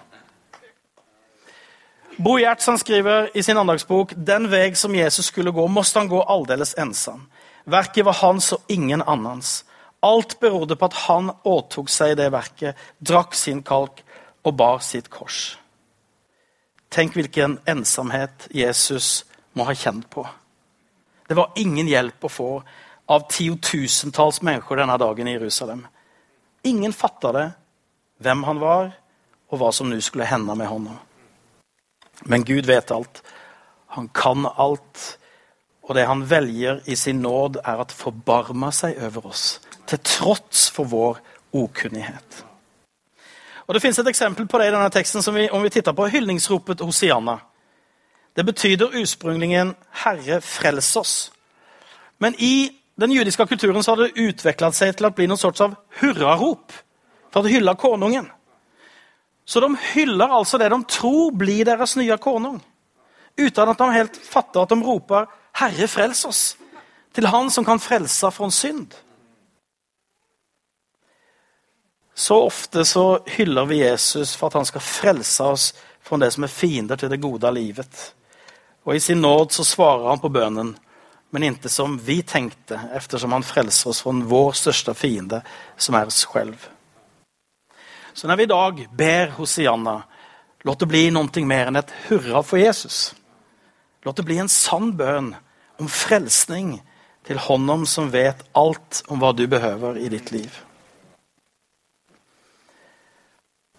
Bo 2.16 2.38
Gjerts 2.40 2.72
skriver 2.80 3.28
i 3.36 3.44
sin 3.44 3.60
andagsbok 3.60 4.16
den 4.16 4.48
vei 4.48 4.72
som 4.72 4.96
Jesus 4.96 5.28
skulle 5.28 5.52
gå, 5.52 5.68
måtte 5.68 6.00
han 6.00 6.08
gå 6.08 6.24
aldeles 6.24 6.72
ensam. 6.80 7.26
Verket 7.68 8.08
var 8.08 8.22
hans 8.22 8.54
og 8.56 8.72
ingen 8.72 9.04
annens. 9.04 9.66
Alt 10.00 10.38
berodde 10.40 10.80
på 10.80 10.88
at 10.88 11.00
han 11.04 11.34
åtok 11.44 11.92
seg 11.92 12.16
det 12.16 12.32
verket, 12.32 12.78
drakk 13.04 13.36
sin 13.36 13.60
kalk 13.60 14.00
og 14.48 14.56
bar 14.56 14.82
sitt 14.84 15.10
kors. 15.12 15.58
Tenk 16.90 17.16
hvilken 17.18 17.58
ensomhet 17.68 18.48
Jesus 18.54 19.26
må 19.52 19.66
ha 19.68 19.74
kjent 19.76 20.08
på. 20.10 20.24
Det 21.28 21.36
var 21.36 21.52
ingen 21.60 21.88
hjelp 21.90 22.24
å 22.24 22.32
få 22.32 22.50
av 23.12 23.26
tiotusentalls 23.32 24.40
mennesker 24.44 24.80
denne 24.80 24.96
dagen 25.00 25.28
i 25.28 25.34
Jerusalem. 25.36 25.84
Ingen 26.68 26.92
fatta 26.96 27.32
det, 27.36 27.46
hvem 28.24 28.44
han 28.48 28.60
var, 28.62 28.90
og 29.48 29.60
hva 29.60 29.70
som 29.72 29.88
nå 29.88 30.00
skulle 30.04 30.28
hende 30.28 30.56
med 30.56 30.68
hånda. 30.68 30.96
Men 32.28 32.44
Gud 32.44 32.66
vet 32.68 32.90
alt. 32.92 33.22
Han 33.96 34.08
kan 34.12 34.48
alt. 34.56 35.04
Og 35.88 35.94
det 35.96 36.04
han 36.08 36.24
velger 36.28 36.82
i 36.84 36.96
sin 36.96 37.22
nåd, 37.24 37.62
er 37.64 37.80
at 37.84 37.94
forbarme 37.94 38.72
seg 38.76 38.98
over 39.08 39.30
oss, 39.30 39.46
til 39.88 40.02
tross 40.04 40.66
for 40.72 40.88
vår 40.88 41.22
okunnighet. 41.56 42.44
Og 43.68 43.74
Det 43.74 43.82
fins 43.82 43.98
et 43.98 44.08
eksempel 44.08 44.46
på 44.48 44.58
det 44.58 44.70
i 44.70 44.72
denne 44.72 44.90
teksten 44.90 45.22
som 45.22 45.34
vi, 45.36 45.48
om 45.52 45.62
vi 45.62 45.70
titter 45.70 45.92
på 45.92 46.06
hyldningsropet 46.08 46.80
Hosianna. 46.80 47.36
Det 48.36 48.44
betyr 48.46 48.88
ursprungligen 48.94 49.74
'Herre, 49.92 50.40
frels 50.40 50.96
oss'. 50.96 51.30
Men 52.18 52.34
i 52.38 52.70
den 53.00 53.12
jødiske 53.12 53.46
kulturen 53.46 53.82
så 53.82 53.90
har 53.90 53.96
det 53.96 54.16
utvikla 54.16 54.72
seg 54.72 54.96
til 54.96 55.06
å 55.06 55.10
bli 55.10 55.26
noen 55.26 55.38
sorts 55.38 55.60
av 55.60 55.74
hurrarop 56.00 56.72
for 57.30 57.42
å 57.42 57.48
hylle 57.48 57.74
konungen. 57.74 58.30
Så 59.44 59.60
de 59.60 59.76
hyller 59.94 60.28
altså 60.28 60.58
det 60.58 60.70
de 60.70 60.84
tror 60.84 61.30
blir 61.32 61.64
deres 61.64 61.96
nye 61.96 62.16
konung, 62.16 62.62
uten 63.38 63.68
at 63.68 63.78
de 63.78 63.92
helt 63.92 64.16
fatter 64.16 64.62
at 64.62 64.68
de 64.68 64.82
roper 64.82 65.26
'Herre, 65.52 65.88
frels 65.88 66.24
oss', 66.24 66.56
til 67.14 67.26
Han 67.26 67.50
som 67.50 67.64
kan 67.64 67.80
frelse 67.80 68.30
fra 68.30 68.50
synd. 68.50 68.94
Så 72.18 72.34
ofte 72.42 72.84
så 72.84 73.20
hyller 73.26 73.64
vi 73.64 73.76
Jesus 73.76 74.32
for 74.36 74.50
at 74.50 74.56
han 74.58 74.66
skal 74.66 74.82
frelse 74.82 75.44
oss 75.46 75.68
fra 76.02 76.16
det 76.18 76.32
som 76.34 76.42
er 76.42 76.50
fiender 76.50 76.98
til 76.98 77.12
det 77.12 77.20
gode 77.22 77.52
livet. 77.54 78.00
Og 78.82 78.96
i 78.96 79.00
sin 79.00 79.22
nåd 79.22 79.54
så 79.54 79.62
svarer 79.64 80.08
han 80.08 80.18
på 80.18 80.32
bønnen, 80.34 80.72
men 81.30 81.46
ikke 81.46 81.70
som 81.70 81.94
vi 82.02 82.16
tenkte, 82.26 82.80
eftersom 82.98 83.36
han 83.36 83.46
frelser 83.46 83.92
oss 83.92 84.02
fra 84.02 84.16
vår 84.34 84.58
største 84.58 84.96
fiende, 84.98 85.44
som 85.76 85.94
er 85.94 86.10
oss 86.10 86.24
selv. 86.24 86.58
Så 88.12 88.26
når 88.26 88.42
vi 88.42 88.48
i 88.48 88.52
dag 88.56 88.84
ber 88.98 89.34
Hosianna, 89.38 90.00
låt 90.66 90.82
det 90.82 90.90
bli 90.90 91.06
noe 91.14 91.46
mer 91.46 91.70
enn 91.70 91.78
et 91.78 91.96
hurra 92.08 92.42
for 92.42 92.58
Jesus. 92.58 93.12
Låt 94.02 94.18
det 94.18 94.26
bli 94.26 94.42
en 94.42 94.50
sann 94.50 94.96
bønn 94.98 95.36
om 95.78 95.86
frelsning 95.86 96.80
til 97.30 97.38
Honom 97.46 97.86
som 97.86 98.10
vet 98.10 98.42
alt 98.58 99.04
om 99.06 99.22
hva 99.22 99.30
du 99.30 99.46
behøver 99.46 100.02
i 100.02 100.10
ditt 100.10 100.34
liv. 100.34 100.64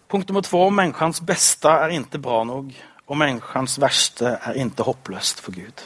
Punkt 0.09 0.29
nummer 0.29 0.41
två. 0.41 0.69
Människans 0.69 1.21
beste 1.21 1.69
er 1.69 1.91
ikke 1.93 2.17
bra 2.17 2.43
nok, 2.43 2.71
og 3.07 3.17
människans 3.17 3.77
verste 3.77 4.39
er 4.41 4.55
ikke 4.57 4.83
hoppløst 4.83 5.41
for 5.41 5.53
Gud. 5.53 5.83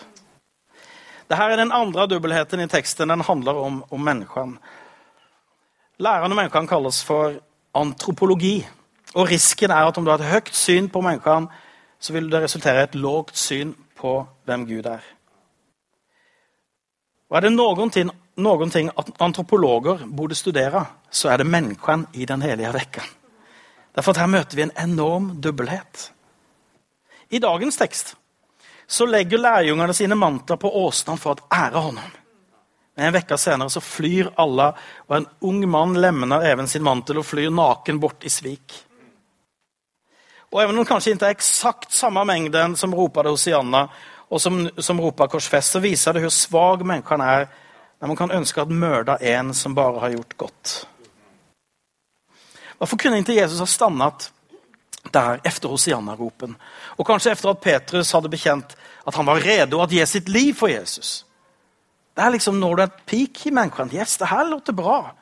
Dette 1.28 1.44
er 1.44 1.58
den 1.60 1.72
andre 1.72 2.06
dubbelheten 2.08 2.62
i 2.64 2.68
teksten. 2.68 3.10
Den 3.10 3.22
handler 3.22 3.58
om, 3.60 3.84
om 3.92 4.00
menneskene. 4.00 4.58
Læren 6.00 6.32
om 6.32 6.38
menneskene 6.38 6.68
kalles 6.68 7.04
for 7.04 7.34
antropologi. 7.76 8.68
Og 9.16 9.28
Risken 9.30 9.72
er 9.72 9.88
at 9.88 9.98
om 9.98 10.06
du 10.06 10.12
har 10.12 10.24
et 10.24 10.32
høyt 10.32 10.56
syn 10.56 10.88
på 10.90 11.02
menneskene, 11.02 11.48
så 12.00 12.14
vil 12.14 12.32
det 12.32 12.42
resultere 12.44 12.80
i 12.80 12.84
et 12.84 12.96
lågt 12.96 13.38
syn 13.38 13.74
på 14.00 14.14
hvem 14.46 14.68
Gud 14.68 14.86
er. 14.86 15.04
Og 17.30 17.38
Er 17.38 17.42
det 17.42 17.52
noen 17.52 17.92
ting, 17.92 18.10
noen 18.38 18.72
ting 18.72 18.90
antropologer 19.20 20.08
burde 20.08 20.36
studere, 20.36 20.86
så 21.12 21.30
er 21.30 21.38
det 21.38 21.48
menneskene 21.48 22.08
i 22.14 22.26
Den 22.26 22.42
hellige 22.42 22.72
rekken. 22.72 23.23
Derfor 23.94 24.16
at 24.16 24.24
Her 24.24 24.32
møter 24.32 24.58
vi 24.58 24.66
en 24.66 24.76
enorm 24.80 25.32
dobbelthet. 25.42 26.10
I 27.30 27.40
dagens 27.40 27.78
tekst 27.78 28.16
så 28.88 29.06
legger 29.06 29.42
lærjungene 29.42 29.94
sine 29.96 30.18
mantler 30.20 30.60
på 30.60 30.70
åsene 30.84 31.18
for 31.18 31.38
å 31.38 31.48
ære 31.56 31.82
honom. 31.82 32.12
Men 32.96 33.10
En 33.10 33.16
uke 33.18 33.38
senere 33.38 33.74
så 33.74 33.82
flyr 33.82 34.34
alle, 34.38 34.74
og 35.08 35.16
en 35.18 35.30
ung 35.42 35.64
mann 35.70 35.96
lemner 35.98 36.46
even 36.46 36.68
sin 36.68 36.84
mantel 36.84 37.22
og 37.22 37.26
flyr 37.26 37.50
naken 37.50 38.00
bort 38.00 38.26
i 38.26 38.30
svik. 38.30 38.76
Og 40.54 40.62
Even 40.62 40.78
om 40.78 40.86
kanskje 40.86 41.16
ikke 41.16 41.32
er 41.32 41.34
eksakt 41.34 41.94
samme 41.94 42.22
mengden 42.30 42.76
som 42.78 42.94
roper 42.94 43.26
det 43.26 43.34
Hosianna, 43.34 43.88
og 44.30 44.42
som, 44.42 44.68
som 44.78 45.02
roper 45.02 45.30
korsfest, 45.30 45.74
så 45.74 45.82
viser 45.82 46.14
det 46.14 46.24
hvor 46.26 46.34
svak 46.34 46.86
mennesken 46.86 47.22
er 47.22 47.48
når 48.02 48.12
man 48.12 48.20
kan 48.20 48.34
ønske 48.36 48.62
at 48.62 48.70
mørda 48.70 49.18
en 49.22 49.54
som 49.58 49.76
bare 49.78 50.02
har 50.02 50.14
gjort 50.14 50.38
godt. 50.38 50.72
Hvorfor 52.84 53.00
kunne 53.00 53.22
ikke 53.22 53.38
Jesus 53.38 53.62
ha 53.64 53.66
stannet 53.70 54.26
der 55.14 55.38
etter 55.48 55.72
Hosianna-ropen? 55.72 56.58
Og 57.00 57.08
kanskje 57.08 57.32
etter 57.32 57.54
at 57.54 57.62
Petrus 57.64 58.10
hadde 58.12 58.32
bekjent 58.32 58.74
at 59.08 59.16
han 59.16 59.28
var 59.30 59.40
rede 59.40 59.78
å 59.80 59.86
gi 59.88 60.04
sitt 60.04 60.28
liv 60.28 60.52
for 60.60 60.68
Jesus? 60.68 61.22
Det 62.12 62.26
er 62.26 62.34
liksom 62.36 62.58
når 62.60 62.76
du 62.76 62.82
er 62.84 62.90
et 62.90 63.06
peak 63.08 63.46
i 63.48 63.54
menneskene. 63.56 63.96
Yes, 63.96 64.18
det 64.20 64.28
her 64.28 64.50
låter 64.50 64.76
bra. 64.76 65.14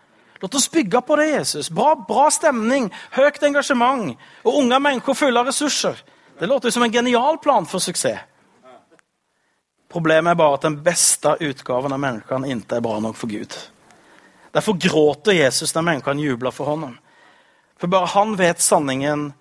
Låt 0.41 0.57
oss 0.57 0.65
bygge 0.73 1.03
på 1.05 1.19
det, 1.21 1.27
Jesus. 1.35 1.69
Bra, 1.69 1.93
bra 2.07 2.31
stemning, 2.33 2.89
høyt 3.13 3.37
engasjement 3.45 4.17
og 4.41 4.57
unge 4.63 4.81
mennesker 4.81 5.19
fulle 5.21 5.45
av 5.45 5.51
ressurser. 5.51 6.01
Det 6.41 6.49
låter 6.49 6.73
som 6.73 6.87
en 6.87 6.91
genial 6.91 7.37
plan 7.37 7.69
for 7.69 7.77
suksess. 7.77 8.25
Problemet 9.91 10.33
er 10.33 10.41
bare 10.41 10.57
at 10.57 10.65
den 10.65 10.79
beste 10.81 11.35
utgaven 11.45 11.93
av 11.93 12.01
menneskene 12.01 12.49
ikke 12.55 12.81
er 12.81 12.83
bra 12.89 12.97
nok 13.05 13.21
for 13.21 13.29
Gud. 13.29 13.53
Derfor 14.49 14.81
gråter 14.81 15.37
Jesus 15.37 15.75
når 15.75 15.89
menneskene 15.91 16.25
jubler 16.25 16.57
for 16.57 16.73
hånden. 16.73 16.97
For 17.81 17.89
bare 17.89 18.11
han 18.13 18.35
vet 18.37 18.61
sanningen 18.61 19.31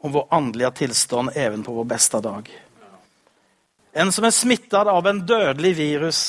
om 0.00 0.12
vår 0.12 0.34
åndelige 0.34 0.70
tilstand 0.70 1.30
even 1.36 1.62
på 1.62 1.72
vår 1.72 1.84
beste 1.84 2.20
dag. 2.24 2.48
En 3.92 4.12
som 4.12 4.24
er 4.24 4.32
smittet 4.32 4.88
av 4.88 5.06
en 5.06 5.26
dødelig 5.26 5.74
virus 5.76 6.20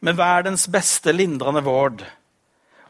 med 0.00 0.16
verdens 0.16 0.64
beste 0.72 1.12
lindrende 1.12 1.60
vård, 1.60 2.00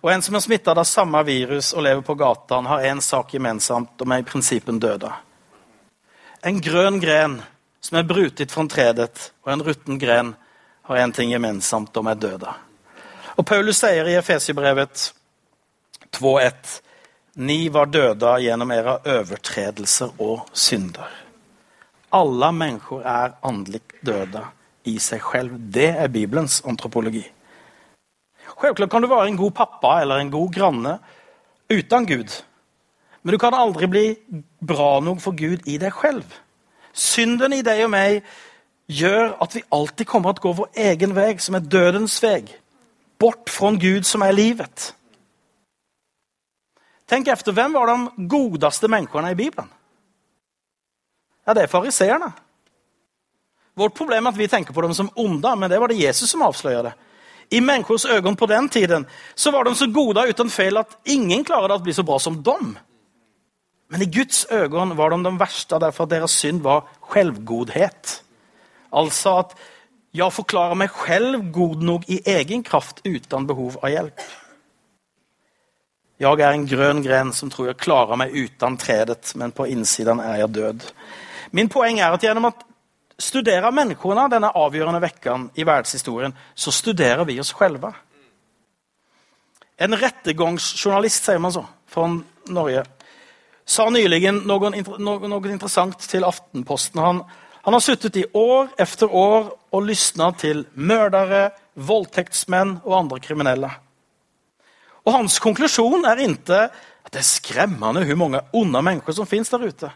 og 0.01 0.13
en 0.13 0.23
som 0.23 0.39
er 0.39 0.45
smittet 0.45 0.79
av 0.79 0.87
samme 0.87 1.19
virus 1.27 1.73
og 1.75 1.83
lever 1.83 2.07
på 2.07 2.15
gata, 2.15 2.61
har 2.61 2.87
én 2.87 3.03
sak 3.03 3.35
gemensamt. 3.35 3.97
De 3.99 4.07
er 4.07 4.23
i 4.23 4.29
prinsippen 4.29 4.79
døde. 4.79 5.11
En 6.47 6.61
grønn 6.63 7.01
gren 7.03 7.41
som 7.83 7.99
er 7.99 8.07
brutet 8.07 8.55
fra 8.55 8.69
tredet, 8.71 9.33
og 9.43 9.51
en 9.53 9.67
rutten 9.67 9.99
gren 9.99 10.35
har 10.87 11.03
én 11.03 11.15
ting 11.15 11.35
gemensamt. 11.35 11.91
De 11.91 12.07
er 12.07 12.23
døde. 12.23 12.55
Og 13.35 13.47
Paulus 13.47 13.83
sier 13.83 14.07
i 14.07 14.15
Efesiebrevet 14.21 15.09
2,1.: 16.15 16.79
Ni 17.37 17.69
var 17.69 17.91
døde 17.93 18.31
gjennom 18.41 18.71
era 18.73 18.95
overtredelser 19.05 20.15
og 20.25 20.47
synder. 20.57 21.11
Alle 22.17 22.49
mennesker 22.57 23.03
er 23.05 23.35
åndelig 23.45 23.83
døde 24.01 24.41
i 24.89 24.95
seg 25.03 25.21
selv. 25.21 25.59
Det 25.61 25.91
er 25.91 26.09
Bibelens 26.09 26.63
antropologi. 26.65 27.27
Selvklart 28.57 28.91
kan 28.91 29.05
du 29.05 29.11
være 29.11 29.29
en 29.29 29.37
god 29.37 29.53
pappa 29.53 29.99
eller 30.01 30.23
en 30.23 30.33
god 30.33 30.49
granne 30.55 30.97
uten 31.69 32.09
Gud. 32.09 32.41
Men 33.23 33.37
du 33.37 33.39
kan 33.43 33.55
aldri 33.55 33.87
bli 33.87 34.07
bra 34.65 35.01
nok 35.05 35.21
for 35.21 35.37
Gud 35.37 35.69
i 35.69 35.77
deg 35.83 35.93
selv. 36.01 36.25
Synden 36.97 37.53
i 37.53 37.65
deg 37.67 37.85
og 37.85 37.93
meg 37.93 38.23
gjør 38.89 39.35
at 39.45 39.59
vi 39.59 39.67
alltid 39.77 40.09
kommer 40.09 40.33
til 40.33 40.41
å 40.41 40.49
gå 40.49 40.59
vår 40.63 40.85
egen 40.89 41.13
vei, 41.13 41.35
som 41.37 41.59
er 41.59 41.69
dødens 41.69 42.17
vei. 42.23 42.47
Bort 43.21 43.53
fra 43.53 43.75
Gud, 43.77 44.09
som 44.09 44.25
er 44.25 44.33
livet. 44.33 44.95
Tenk 47.07 47.29
efter, 47.29 47.53
Hvem 47.53 47.73
var 47.73 47.87
de 47.87 48.27
godeste 48.29 48.89
menneskene 48.89 49.31
i 49.31 49.39
Bibelen? 49.39 49.71
Ja, 51.47 51.55
Det 51.55 51.63
er 51.63 51.71
fariseerne. 51.71 52.33
Vårt 53.77 53.95
problem 53.95 54.27
er 54.27 54.33
at 54.33 54.39
vi 54.39 54.49
tenker 54.49 54.73
på 54.73 54.83
dem 54.83 54.95
som 54.95 55.11
onde, 55.17 55.57
men 55.57 55.71
det 55.71 55.79
var 55.81 55.89
det 55.93 56.01
Jesus 56.01 56.31
som 56.31 56.43
avsløret 56.43 56.85
det. 56.85 56.93
I 57.51 57.61
menneskers 57.61 58.05
øyne 58.05 58.37
på 58.37 58.47
den 58.47 58.69
tiden 58.69 59.07
så 59.35 59.51
var 59.51 59.65
de 59.65 59.75
så 59.75 59.87
gode 59.87 60.29
uten 60.29 60.51
feil 60.51 60.77
at 60.81 60.97
ingen 61.05 61.45
klarer 61.45 61.77
å 61.77 61.83
bli 61.83 61.93
så 61.93 62.03
bra 62.03 62.19
som 62.19 62.43
dem. 62.43 62.73
Men 63.89 64.03
i 64.03 64.11
Guds 64.11 64.47
øyne 64.51 64.97
var 64.97 65.11
de 65.11 65.23
de 65.23 65.39
verste 65.39 65.79
derfor 65.79 66.05
at 66.05 66.11
deres 66.11 66.31
synd 66.31 66.63
var 66.63 66.89
selvgodhet. 67.13 68.23
Altså 68.93 69.39
at 69.39 69.55
jeg 70.15 70.33
forklarer 70.33 70.75
meg 70.75 70.91
selv 71.07 71.53
god 71.53 71.83
nok 71.85 72.09
i 72.09 72.23
egen 72.27 72.65
kraft 72.65 73.05
uten 73.05 73.47
behov 73.47 73.77
av 73.83 73.91
hjelp. 73.93 74.21
Jeg 76.17 76.41
er 76.41 76.55
en 76.55 76.65
grønn 76.65 77.03
gren 77.05 77.33
som 77.37 77.51
tror 77.53 77.69
jeg 77.69 77.81
klarer 77.83 78.17
meg 78.17 78.33
uten 78.33 78.79
tredet, 78.81 79.35
men 79.37 79.53
på 79.53 79.67
innsiden 79.69 80.23
er 80.25 80.41
jeg 80.41 80.55
død. 80.57 80.87
Min 81.53 81.69
poeng 81.69 82.01
er 82.01 82.17
at 82.17 82.25
gjennom 82.25 82.49
å 82.49 82.55
studere 83.21 83.73
menneskene 83.73 84.25
denne 84.33 84.53
avgjørende 84.57 85.03
vekken 85.05 85.51
i 85.61 85.67
verdenshistorien, 85.69 86.33
så 86.57 86.73
studerer 86.73 87.25
vi 87.29 87.37
oss 87.41 87.53
selve. 87.53 87.93
En 89.77 89.97
rettergangsjournalist, 90.01 91.29
sier 91.29 91.41
man 91.43 91.53
så, 91.53 91.67
fra 91.93 92.09
Norge, 92.49 92.87
sa 93.67 93.91
nylig 93.93 94.23
noe, 94.47 94.73
interessant 95.53 96.01
til 96.01 96.25
Aftenposten. 96.25 97.03
Han, 97.03 97.25
han 97.61 97.77
har 97.77 97.85
sittet 97.85 98.17
i 98.17 98.29
år 98.33 98.71
efter 98.81 99.13
år 99.13 99.51
og 99.53 99.85
lysna 99.85 100.31
til 100.41 100.65
mordere, 100.81 101.51
voldtektsmenn 101.77 102.79
og 102.87 103.03
andre 103.03 103.21
kriminelle. 103.21 103.77
Og 105.07 105.15
Hans 105.15 105.39
konklusjon 105.43 106.05
er 106.09 106.25
ikke 106.27 106.67
at 106.67 107.13
det 107.15 107.23
er 107.23 107.29
skremmende 107.29 108.03
hvor 108.09 108.19
mange 108.19 108.43
onde 108.57 108.83
mennesker 108.83 109.15
som 109.15 109.29
finnes 109.29 109.53
der 109.53 109.63
ute. 109.63 109.91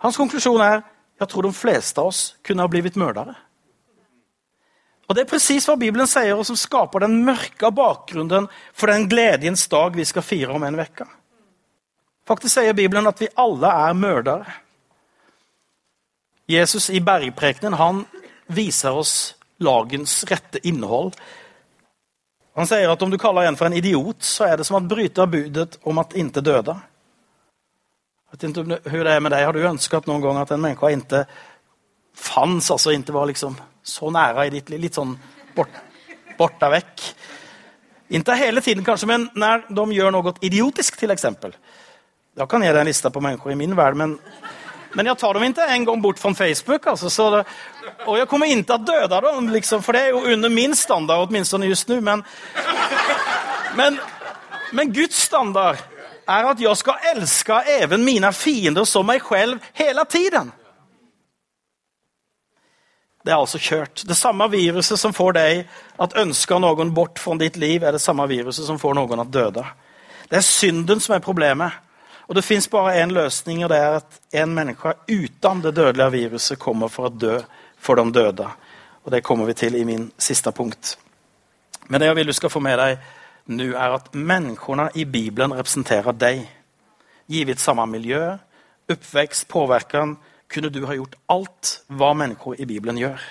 Hans 0.00 0.16
konklusjon 0.16 0.62
er 0.64 0.80
jeg 1.18 1.28
tror 1.28 1.48
de 1.48 1.54
fleste 1.54 2.00
av 2.00 2.12
oss 2.12 2.22
kunne 2.46 2.62
ha 2.62 2.70
blitt 2.70 2.96
mordere. 2.96 3.34
Og 5.08 5.16
Det 5.16 5.24
er 5.24 5.30
presis 5.30 5.64
hva 5.66 5.74
Bibelen 5.80 6.06
sier, 6.06 6.36
og 6.36 6.44
som 6.44 6.56
skaper 6.56 7.06
den 7.06 7.22
mørke 7.24 7.70
bakgrunnen 7.72 8.46
for 8.76 8.92
den 8.92 9.08
gledens 9.08 9.64
dag 9.72 9.96
vi 9.96 10.04
skal 10.04 10.22
fire 10.22 10.52
om 10.52 10.66
en 10.68 10.78
uke. 10.78 11.06
Faktisk 12.28 12.58
sier 12.58 12.76
Bibelen 12.76 13.08
at 13.08 13.20
vi 13.20 13.30
alle 13.40 13.72
er 13.88 13.96
mordere. 13.96 14.52
Jesus 16.48 16.90
i 16.92 17.00
bergprekenen 17.00 18.04
viser 18.52 18.96
oss 18.96 19.14
lagens 19.64 20.20
rette 20.28 20.60
innhold. 20.68 21.16
Han 22.58 22.66
sier 22.66 22.90
at 22.90 23.02
om 23.02 23.10
du 23.10 23.18
kaller 23.22 23.46
en 23.46 23.56
for 23.56 23.68
en 23.68 23.76
idiot, 23.78 24.18
så 24.24 24.48
er 24.48 24.58
det 24.58 24.66
som 24.66 24.80
å 24.80 24.82
bryte 24.82 25.26
budet 25.30 25.76
om 25.86 26.00
at 26.02 26.16
inte 26.18 26.42
døde. 26.42 26.74
Jeg 28.28 28.34
vet 28.34 28.46
ikke 28.48 28.78
hur 28.90 29.04
det 29.06 29.12
er 29.14 29.22
med 29.22 29.32
deg. 29.32 29.44
Har 29.46 29.54
du 29.54 29.68
ønsket 29.68 30.08
noen 30.10 30.24
gang 30.24 30.40
at 30.40 30.50
en 30.52 30.64
menneske 30.64 30.90
ikke 30.92 31.22
fanns, 32.18 32.70
altså 32.74 32.92
ikke 32.92 33.14
var 33.14 33.30
liksom 33.30 33.54
så 33.86 34.10
nære 34.10 34.48
i 34.48 34.52
ditt 34.56 34.72
liv? 34.72 34.82
Litt 34.82 34.98
sånn 34.98 35.14
bort, 35.54 35.78
borta 36.36 36.68
vekk. 36.74 37.06
Ikke 38.18 38.36
hele 38.40 38.64
tiden, 38.64 38.82
kanskje, 38.84 39.06
men 39.06 39.28
når 39.38 39.68
de 39.70 39.86
gjør 39.94 40.16
noe 40.16 40.34
idiotisk, 40.42 40.98
eksempel. 41.06 41.54
Jeg 42.38 42.50
kan 42.50 42.62
gi 42.62 42.72
deg 42.72 42.82
en 42.82 42.90
liste 42.90 43.10
på 43.14 43.22
mennesker 43.22 43.54
i 43.54 43.58
min 43.60 43.78
verden, 43.78 44.02
men, 44.02 44.18
men 44.96 45.06
jeg 45.10 45.18
tar 45.20 45.36
dem 45.36 45.44
ikke 45.48 45.66
en 45.68 45.84
gang 45.84 46.02
bort 46.02 46.20
fra 46.20 46.32
Facebook. 46.34 46.86
Altså, 46.86 47.30
det, 47.34 47.42
og 48.06 48.18
jeg 48.18 48.28
kommer 48.28 48.48
til 48.48 48.74
å 48.74 48.78
døde 48.78 49.20
dem, 49.24 49.50
liksom, 49.52 49.82
for 49.84 49.96
det 49.96 50.06
er 50.06 50.14
jo 50.14 50.24
under 50.32 50.52
min 50.52 50.76
standard, 50.76 51.28
åtminstone 51.28 51.68
just 51.68 51.88
nå. 51.88 52.00
Men, 52.00 52.24
men, 53.76 53.98
men 54.72 54.92
Guds 54.94 55.20
standard 55.28 55.82
er 56.28 56.48
at 56.50 56.60
jeg 56.60 56.76
skal 56.76 57.10
elske 57.14 57.60
even 57.78 58.04
mine 58.04 58.32
fiender 58.36 58.88
som 58.88 59.06
meg 59.08 59.24
selv 59.28 59.64
hele 59.76 60.04
tiden. 60.08 60.52
Det 63.24 63.34
er 63.34 63.42
altså 63.42 63.58
kjørt. 63.60 64.06
Det 64.08 64.16
samme 64.16 64.46
viruset 64.48 65.00
som 65.00 65.12
får 65.12 65.34
deg 65.36 65.66
at 66.00 66.16
ønske 66.16 66.60
noen 66.62 66.94
bort 66.96 67.18
fra 67.20 67.34
ditt 67.40 67.58
liv, 67.60 67.82
er 67.84 67.92
det 67.92 68.00
samme 68.00 68.24
viruset 68.30 68.64
som 68.64 68.78
får 68.80 68.96
noen 68.96 69.20
at 69.20 69.32
døde. 69.32 69.64
Det 70.30 70.38
er 70.38 70.46
synden 70.46 71.00
som 71.00 71.16
er 71.16 71.24
problemet. 71.24 71.76
Og 72.28 72.36
det 72.36 72.44
fins 72.44 72.68
bare 72.68 72.98
én 73.00 73.12
løsning, 73.12 73.62
og 73.64 73.70
det 73.72 73.78
er 73.80 73.94
at 74.02 74.18
en 74.36 74.54
menneske 74.54 74.92
uten 75.08 75.62
det 75.64 75.74
dødelige 75.76 76.12
viruset 76.12 76.60
kommer 76.60 76.92
for 76.92 77.08
å 77.08 77.14
dø 77.14 77.38
for 77.80 77.96
de 77.96 78.12
døde. 78.12 78.48
Og 79.04 79.12
det 79.14 79.22
kommer 79.24 79.48
vi 79.48 79.56
til 79.56 79.78
i 79.78 79.84
min 79.88 80.10
siste 80.20 80.52
punkt. 80.52 80.98
Men 81.88 82.00
det 82.00 82.10
jeg 82.10 82.18
vil 82.18 82.28
du 82.28 82.36
skal 82.36 82.52
få 82.52 82.60
med 82.60 82.76
deg 82.76 82.98
nå, 83.48 83.70
er 83.72 83.96
at 83.96 84.12
menneskene 84.12 84.90
i 85.00 85.06
Bibelen 85.08 85.56
representerer 85.56 86.12
deg. 86.12 86.44
Givet 87.32 87.60
samme 87.60 87.86
miljø, 87.88 88.36
oppvekst, 88.92 89.48
påvirkning, 89.48 90.18
kunne 90.48 90.72
du 90.72 90.82
ha 90.88 90.96
gjort 90.96 91.16
alt 91.32 91.74
hva 91.88 92.12
mennesker 92.16 92.60
i 92.60 92.68
Bibelen 92.68 93.00
gjør. 93.00 93.24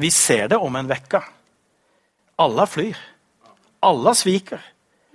Vi 0.00 0.08
ser 0.12 0.48
det 0.48 0.56
om 0.56 0.76
en 0.76 0.88
uke. 0.88 1.20
Alle 2.40 2.66
flyr. 2.66 2.96
Alle 3.84 4.14
sviker. 4.16 4.62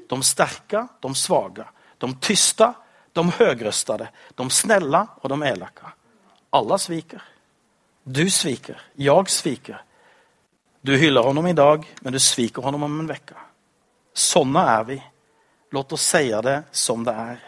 De 0.09 0.21
sterke, 0.21 0.85
de 1.01 1.15
svake. 1.17 1.65
De 1.97 2.09
tysta, 2.21 2.73
de 3.13 3.23
høyrøstede. 3.31 4.09
De 4.35 4.49
snälla 4.51 5.05
og 5.21 5.29
de 5.31 5.39
elaka. 5.47 5.93
Alle 6.55 6.79
sviker. 6.79 7.23
Du 8.03 8.29
sviker. 8.29 8.79
Jeg 8.95 9.29
sviker. 9.33 9.81
Du 10.85 10.93
hyller 10.97 11.23
honom 11.25 11.47
dag, 11.55 11.85
men 12.01 12.13
du 12.13 12.19
sviker 12.19 12.61
honom 12.61 12.83
om 12.83 12.99
en 12.99 13.09
uke. 13.09 13.37
Sånne 14.13 14.61
er 14.77 14.83
vi. 14.85 14.97
Låt 15.73 15.91
oss 15.91 16.05
si 16.07 16.29
det 16.29 16.59
som 16.71 17.03
det 17.03 17.13
er. 17.13 17.39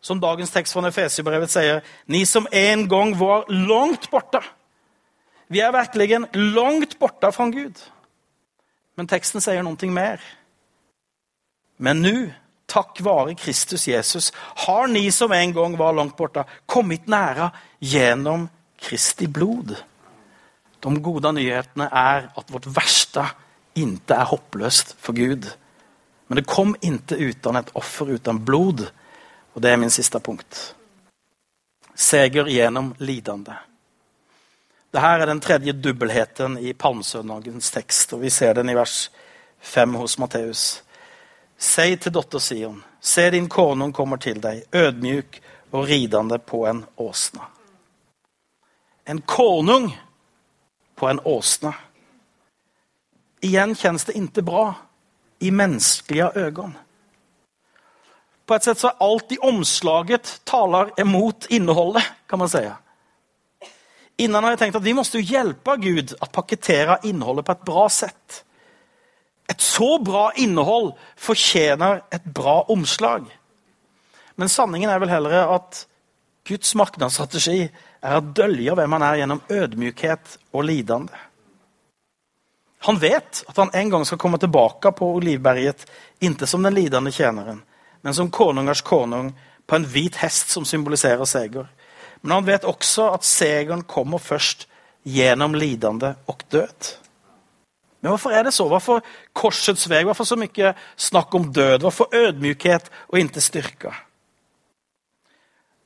Som 0.00 0.20
dagens 0.20 0.50
tekst 0.50 0.72
fra 0.72 0.88
Efesiebrevet 0.88 1.52
sier, 1.52 1.82
ni 2.06 2.24
som 2.26 2.48
en 2.52 2.88
gang 2.88 3.12
var 3.16 3.44
langt 3.48 4.10
borte. 4.10 4.40
Vi 5.48 5.60
er 5.60 5.72
virkelig 5.72 6.24
langt 6.34 6.98
borte 6.98 7.30
fra 7.32 7.46
Gud. 7.52 7.78
Men 8.96 9.08
teksten 9.10 9.44
sier 9.44 9.62
noe 9.64 9.90
mer. 9.92 10.22
Men 11.76 12.02
nå, 12.02 12.16
takk 12.74 13.00
være 13.06 13.36
Kristus 13.38 13.86
Jesus, 13.88 14.32
har 14.66 14.88
ni 14.90 15.06
som 15.14 15.32
en 15.32 15.54
gang 15.54 15.78
var 15.78 15.94
langt 15.94 16.16
borte, 16.18 16.44
kommet 16.66 17.06
nære 17.10 17.50
gjennom 17.80 18.48
Kristi 18.82 19.28
blod. 19.30 19.76
De 20.84 21.00
gode 21.00 21.32
nyhetene 21.32 21.88
er 21.88 22.28
at 22.36 22.50
vårt 22.52 22.66
verste 22.68 23.24
ikke 23.78 24.16
er 24.16 24.30
håpløst 24.30 24.96
for 25.00 25.16
Gud. 25.16 25.48
Men 26.28 26.40
det 26.40 26.48
kom 26.48 26.74
ikke 26.82 27.18
uten 27.20 27.56
et 27.56 27.70
offer, 27.78 28.14
uten 28.16 28.40
blod. 28.44 28.84
Og 29.54 29.62
det 29.62 29.70
er 29.70 29.80
min 29.80 29.92
siste 29.92 30.20
punkt. 30.20 30.74
Seger 31.94 32.50
gjennom 32.50 32.92
lidende. 32.98 33.56
Dette 34.94 35.10
er 35.10 35.26
den 35.26 35.40
tredje 35.42 35.72
dubbelheten 35.72 36.58
i 36.58 36.72
palmesøndagens 36.72 37.70
tekst, 37.74 38.12
og 38.14 38.22
vi 38.22 38.30
ser 38.30 38.54
den 38.54 38.70
i 38.70 38.76
vers 38.76 39.08
5 39.60 39.94
hos 39.98 40.18
Matteus. 40.18 40.82
Si 41.58 41.96
til 41.96 42.12
datter 42.12 42.42
Sion, 42.42 42.82
se 43.00 43.30
din 43.30 43.48
konung 43.48 43.92
kommer 43.92 44.16
til 44.16 44.40
deg, 44.42 44.64
ødmjuk 44.72 45.40
og 45.72 45.88
ridende 45.88 46.38
på 46.38 46.64
en 46.66 46.84
åsne. 46.96 47.46
En 49.06 49.20
konung 49.20 49.90
på 50.96 51.08
en 51.08 51.20
åsna. 51.24 51.74
Igjen 53.44 53.74
kjennes 53.74 54.04
det 54.04 54.16
inte 54.16 54.42
bra 54.42 54.74
i 55.38 55.50
menneskelige 55.50 56.30
øyne. 56.36 56.72
På 58.46 58.54
et 58.54 58.64
sett 58.64 58.80
så 58.80 58.90
er 58.90 59.04
alt 59.04 59.32
i 59.32 59.40
omslaget 59.40 60.40
taler 60.44 60.90
imot 61.00 61.46
innholdet, 61.50 62.04
kan 62.28 62.38
man 62.38 62.48
si. 62.52 62.64
Innan 64.20 64.44
har 64.44 64.54
jeg 64.54 64.60
tenkt 64.62 64.76
at 64.78 64.84
vi 64.84 64.94
måste 64.94 65.20
hjelpe 65.20 65.76
Gud 65.76 66.14
att 66.20 66.32
paketera 66.32 66.98
innehållet 67.02 67.44
på 67.44 67.52
et 67.52 67.64
bra 67.64 67.88
sätt. 67.88 68.44
Ett 69.48 69.60
så 69.60 69.98
bra 69.98 70.32
innhold 70.36 70.94
fortjener 71.16 72.02
et 72.10 72.24
bra 72.24 72.62
omslag. 72.62 73.26
Men 74.34 74.48
sanningen 74.48 74.90
er 74.90 75.02
vel 75.02 75.12
heller 75.12 75.52
at 75.54 75.84
Guds 76.44 76.74
marknadsstrategi 76.76 77.68
er 78.04 78.16
å 78.18 78.24
dølge 78.36 78.74
hvem 78.76 78.96
han 78.96 79.04
er, 79.06 79.20
gjennom 79.20 79.42
ødmykhet 79.48 80.38
og 80.52 80.66
lidande. 80.68 81.20
Han 82.84 82.98
vet 83.00 83.44
at 83.48 83.56
han 83.56 83.72
en 83.72 83.92
gang 83.94 84.04
skal 84.04 84.20
komme 84.20 84.38
tilbake 84.40 84.92
på 84.92 85.08
Olivberget, 85.16 85.86
inte 86.20 86.46
som 86.46 86.62
den 86.62 86.74
lidande 86.76 87.12
tjeneren, 87.12 87.62
men 88.04 88.14
som 88.14 88.30
konungers 88.30 88.82
konung 88.84 89.32
på 89.66 89.76
en 89.76 89.86
hvit 89.88 90.18
hest 90.20 90.52
som 90.52 90.66
symboliserer 90.68 91.24
seger. 91.24 91.70
Men 92.20 92.36
han 92.36 92.44
vet 92.48 92.68
også 92.68 93.08
at 93.14 93.24
segeren 93.24 93.86
kommer 93.88 94.20
først 94.20 94.66
gjennom 95.04 95.56
lidande 95.56 96.14
og 96.28 96.44
död. 96.52 96.90
Men 98.04 98.10
hvorfor 98.12 98.34
er 98.36 98.42
det 98.44 98.52
så? 98.52 98.66
Hvorfor 98.68 99.00
korsets 99.32 99.86
vei? 99.88 100.02
Hvorfor 100.04 100.26
så 100.28 100.36
mye 100.36 100.74
snakk 101.00 101.32
om 101.34 101.46
død? 101.56 101.86
Hvorfor 101.86 102.12
ødmykhet 102.12 102.90
og 103.08 103.16
inte 103.18 103.40
styrke? 103.40 103.94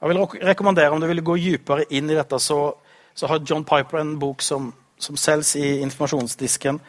Jeg 0.00 0.08
vil 0.10 0.18
rekommendere, 0.48 0.90
om 0.90 1.00
du 1.00 1.06
vil 1.06 1.22
gå 1.22 1.36
dypere 1.38 1.84
inn 1.94 2.10
i 2.10 2.16
dette, 2.18 2.40
så, 2.42 2.72
så 3.14 3.30
har 3.30 3.44
John 3.46 3.62
Piper 3.62 4.00
en 4.00 4.16
bok 4.18 4.42
som, 4.42 4.72
som 4.98 5.14
selges 5.14 5.54
i 5.62 5.78
informasjonsdisken 5.86 6.80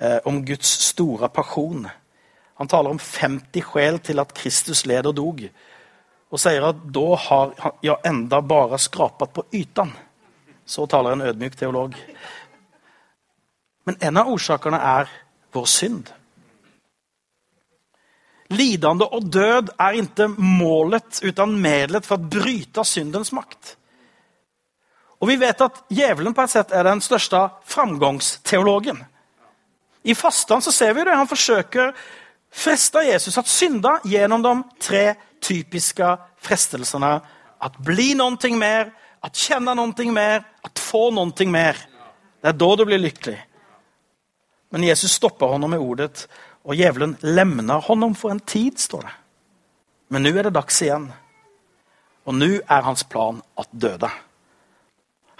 eh, 0.00 0.18
om 0.26 0.42
Guds 0.46 0.74
store 0.88 1.30
passion. 1.30 1.86
Han 2.58 2.70
taler 2.70 2.90
om 2.90 2.98
50 2.98 3.62
sjel 3.70 4.02
til 4.02 4.22
at 4.26 4.34
Kristus 4.34 4.86
led 4.90 5.06
og 5.06 5.14
dog. 5.14 5.48
Og 6.34 6.42
sier 6.42 6.66
at 6.66 6.82
da 6.98 7.08
har 7.28 7.54
ja, 7.82 8.00
enda 8.10 8.42
bare 8.42 8.82
skrapet 8.82 9.38
på 9.38 9.46
ytan. 9.54 9.94
Så 10.66 10.90
taler 10.90 11.14
en 11.14 11.28
ødmyk 11.30 11.54
teolog. 11.62 11.94
Men 13.84 13.96
en 14.00 14.20
av 14.20 14.30
årsakene 14.32 14.80
er 14.80 15.10
vår 15.54 15.66
synd. 15.70 16.10
Lidende 18.54 19.06
og 19.08 19.30
død 19.32 19.72
er 19.80 19.96
ikke 19.98 20.28
målet 20.36 21.22
utan 21.24 21.54
medlet 21.60 22.06
for 22.06 22.20
å 22.20 22.30
bryte 22.36 22.84
syndens 22.86 23.32
makt. 23.34 23.76
Og 25.20 25.30
vi 25.30 25.38
vet 25.40 25.62
at 25.64 25.84
djevelen 25.92 26.34
på 26.36 26.44
et 26.44 26.52
sett 26.52 26.74
er 26.74 26.84
den 26.84 27.00
største 27.04 27.40
framgångsteologen. 27.70 28.98
I 30.04 30.14
fastan 30.14 30.60
så 30.60 30.72
ser 30.74 30.92
vi 30.92 31.06
det, 31.06 31.16
han 31.16 31.30
forsøker 31.30 31.94
fresta 32.54 33.02
Jesus 33.06 33.38
at 33.40 33.48
synda 33.48 33.96
gjennom 34.04 34.44
de 34.44 34.52
tre 34.84 35.06
typiske 35.44 36.10
frestelsene. 36.44 37.14
At 37.64 37.80
bli 37.80 38.12
noe 38.18 38.52
mer, 38.60 38.92
at 39.24 39.40
kjenne 39.40 39.72
noe 39.78 40.12
mer, 40.12 40.44
at 40.64 40.78
få 40.78 41.08
noe 41.16 41.48
mer. 41.48 41.80
Det 42.44 42.52
er 42.52 42.60
da 42.60 42.70
du 42.76 42.84
blir 42.84 43.00
lycklig. 43.00 43.38
Men 44.74 44.82
Jesus 44.88 45.12
stopper 45.20 45.52
honom 45.54 45.70
med 45.70 45.82
ordet 45.82 46.24
og 46.66 46.74
djevelen 46.74 47.12
lemner 47.22 47.78
honom 47.86 48.16
for 48.18 48.32
en 48.34 48.40
tid, 48.42 48.80
står 48.82 49.04
det. 49.06 49.12
Men 50.10 50.24
nå 50.26 50.32
er 50.34 50.48
det 50.48 50.56
dags 50.56 50.80
igjen. 50.82 51.04
Og 52.26 52.34
nå 52.34 52.48
er 52.58 52.86
hans 52.86 53.04
plan 53.06 53.38
at 53.60 53.68
døde. 53.70 54.10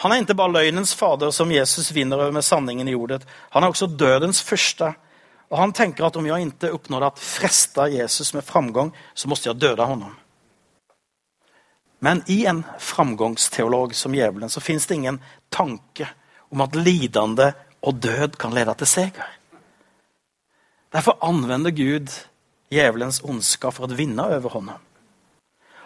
Han 0.04 0.12
er 0.12 0.22
ikke 0.22 0.36
bare 0.38 0.54
løgnens 0.54 0.92
fader 0.94 1.32
som 1.34 1.50
Jesus 1.50 1.90
vinner 1.96 2.20
over 2.20 2.34
med 2.36 2.46
sanningen 2.46 2.88
i 2.90 2.94
ordet. 2.94 3.24
Han 3.56 3.64
er 3.64 3.74
også 3.74 3.88
dødens 3.90 4.42
første. 4.44 4.92
Og 5.50 5.58
han 5.58 5.74
tenker 5.74 6.06
at 6.06 6.16
om 6.20 6.30
jeg 6.30 6.46
ikke 6.52 6.72
oppnådde 6.76 7.10
at 7.10 7.22
fresta 7.22 7.88
Jesus 7.90 8.34
med 8.38 8.46
framgång 8.46 8.94
så 9.14 9.30
måtte 9.30 9.48
jeg 9.50 9.60
døde 9.60 9.86
honom. 9.86 10.14
Men 12.04 12.22
i 12.28 12.44
en 12.46 12.62
framgångsteolog 12.78 13.94
som 13.96 14.14
djevelen 14.14 14.52
så 14.52 14.60
fins 14.60 14.86
det 14.86 14.98
ingen 14.98 15.22
tanke 15.50 16.06
om 16.54 16.60
at 16.60 16.76
lidande 16.76 17.50
och 17.84 17.94
død 17.94 18.38
kan 18.38 18.54
lede 18.54 18.74
til 18.80 18.88
seger. 18.88 19.26
Derfor 20.92 21.18
anvender 21.20 21.70
Gud 21.70 22.08
djevelens 22.72 23.20
ondskap 23.24 23.76
for 23.76 23.84
å 23.84 23.96
vinne 23.98 24.24
over 24.24 24.54
hånda. 24.56 24.78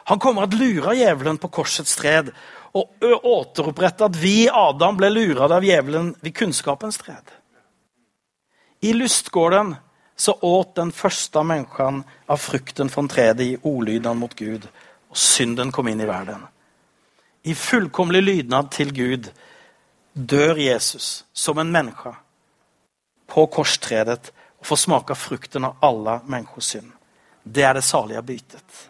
Han 0.09 0.21
kommer 0.23 0.47
til 0.47 0.61
å 0.61 0.69
lure 0.69 0.95
djevelen 0.97 1.41
på 1.43 1.51
korsets 1.53 1.97
tred 1.99 2.31
og 2.77 3.03
återopprette 3.03 4.07
at 4.07 4.17
vi, 4.21 4.47
Adam, 4.47 4.97
ble 4.97 5.11
lurade 5.11 5.59
av 5.59 5.67
djevelen 5.67 6.13
ved 6.23 6.37
kunnskapens 6.39 7.01
tred. 7.03 7.35
I 8.81 8.95
lustgården 8.95 9.75
så 10.17 10.37
åt 10.41 10.75
den 10.79 10.93
første 10.93 11.43
människan 11.43 12.05
av 12.27 12.37
frukten 12.37 12.89
fra 12.89 13.07
tredet 13.11 13.47
i 13.47 13.59
ordlydene 13.63 14.15
mot 14.15 14.35
Gud 14.39 14.69
og 15.11 15.19
synden 15.19 15.73
kom 15.75 15.89
inn 15.91 16.01
i 16.01 16.09
verden. 16.09 16.47
I 17.43 17.55
fullkomlig 17.59 18.23
lydnad 18.23 18.71
til 18.71 18.95
Gud 18.95 19.31
dör 20.19 20.57
Jesus 20.57 21.25
som 21.33 21.59
en 21.59 21.71
människa 21.71 22.17
på 23.27 23.47
korstredet 23.47 24.33
og 24.59 24.67
får 24.67 24.77
smake 24.77 25.15
frukten 25.15 25.65
av 25.65 25.77
alle 25.81 26.21
människors 26.27 26.65
synd. 26.65 26.93
Det 27.43 27.63
er 27.63 27.75
det 27.75 27.83
salige 27.83 28.23
bytet. 28.23 28.89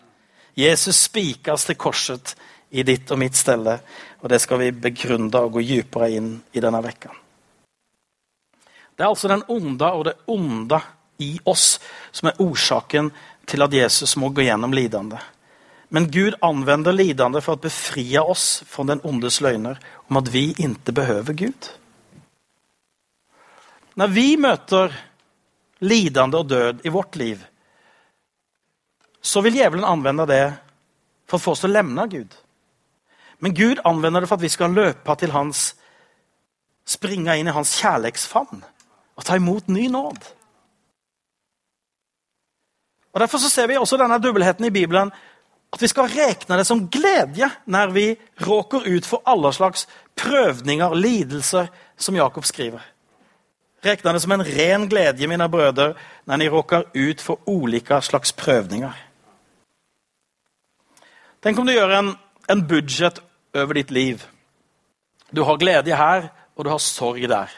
Jesus 0.55 0.97
spikas 0.97 1.64
til 1.64 1.77
korset 1.77 2.35
i 2.71 2.83
ditt 2.83 3.11
og 3.11 3.19
mitt 3.21 3.37
stelle, 3.37 3.79
og 4.21 4.29
det 4.29 4.41
skal 4.41 4.59
vi 4.59 4.73
begrunne 4.73 5.45
og 5.45 5.53
gå 5.53 5.62
dypere 5.62 6.11
inn 6.17 6.33
i 6.53 6.61
denne 6.64 6.81
vekken. 6.83 7.12
Det 8.97 9.05
er 9.05 9.12
altså 9.12 9.29
den 9.29 9.45
onde 9.49 9.91
og 9.93 10.05
det 10.09 10.17
onde 10.27 10.81
i 11.19 11.38
oss 11.45 11.77
som 12.11 12.29
er 12.29 12.41
orsaken 12.43 13.12
til 13.47 13.62
at 13.62 13.73
Jesus 13.73 14.17
må 14.17 14.33
gå 14.33 14.49
gjennom 14.49 14.73
lidande. 14.73 15.21
Men 15.88 16.11
Gud 16.12 16.35
anvender 16.44 16.92
lidande 16.92 17.40
for 17.40 17.57
å 17.57 17.62
befrie 17.62 18.20
oss 18.20 18.62
fra 18.68 18.85
den 18.88 19.01
ondes 19.09 19.40
løgner 19.40 19.79
om 20.09 20.20
at 20.20 20.29
vi 20.33 20.51
ikke 20.53 20.92
behøver 20.92 21.37
Gud. 21.37 21.68
Når 23.98 24.12
vi 24.14 24.27
møter 24.37 24.92
lidande 25.81 26.38
og 26.38 26.51
død 26.51 26.85
i 26.87 26.92
vårt 26.92 27.16
liv 27.16 27.46
så 29.20 29.42
vil 29.44 29.59
djevelen 29.59 29.87
anvende 29.87 30.27
det 30.29 30.44
for 31.29 31.38
å 31.38 31.42
få 31.42 31.55
oss 31.55 31.64
til 31.64 31.72
å 31.72 31.77
lemne 31.77 32.07
Gud. 32.11 32.33
Men 33.44 33.55
Gud 33.55 33.83
anvender 33.87 34.22
det 34.22 34.31
for 34.31 34.38
at 34.38 34.46
vi 34.46 34.53
skal 34.53 34.74
løpe 34.74 35.18
til 35.20 35.35
hans, 35.35 35.72
Springe 36.88 37.35
inn 37.37 37.51
i 37.51 37.53
hans 37.53 37.74
kjærlighetsfavn 37.83 38.62
og 38.64 39.24
ta 39.29 39.35
imot 39.37 39.66
ny 39.68 39.90
nåd. 39.92 40.22
Og 43.12 43.20
Derfor 43.20 43.42
så 43.42 43.51
ser 43.53 43.68
vi 43.68 43.77
også 43.77 43.98
denne 44.01 44.16
dubbelheten 44.24 44.64
i 44.64 44.72
Bibeln, 44.72 45.12
att 45.71 45.83
vi 45.83 45.89
skal 45.89 46.09
rekne 46.09 46.57
det 46.57 46.65
som 46.65 46.89
glede 46.89 47.51
når 47.65 47.91
vi 47.93 48.07
råker 48.41 48.87
ut 48.87 49.07
for 49.07 49.23
alle 49.25 49.53
slags 49.53 49.89
prøvninger, 50.17 50.95
lidelser 50.95 51.69
som 51.97 52.17
Jakob 52.17 52.45
skriver. 52.45 52.83
Rekne 53.85 54.13
det 54.13 54.23
som 54.23 54.33
en 54.33 54.45
ren 54.45 54.89
glede, 54.89 55.27
mine 55.27 55.49
brødre, 55.49 55.95
når 56.25 56.37
ni 56.37 56.49
råker 56.49 56.89
ut 56.95 57.21
for 57.21 57.39
ulike 57.47 58.01
slags 58.03 58.33
prøvninger. 58.33 58.97
Tenk 61.43 61.59
om 61.59 61.67
du 61.67 61.73
gjør 61.73 61.95
en, 61.99 62.15
en 62.51 62.67
budget 62.69 63.21
over 63.55 63.79
ditt 63.79 63.91
liv. 63.91 64.25
Du 65.31 65.45
har 65.45 65.61
glede 65.61 65.97
her, 65.97 66.31
og 66.57 66.65
du 66.65 66.71
har 66.71 66.79
sorg 66.83 67.29
der. 67.29 67.53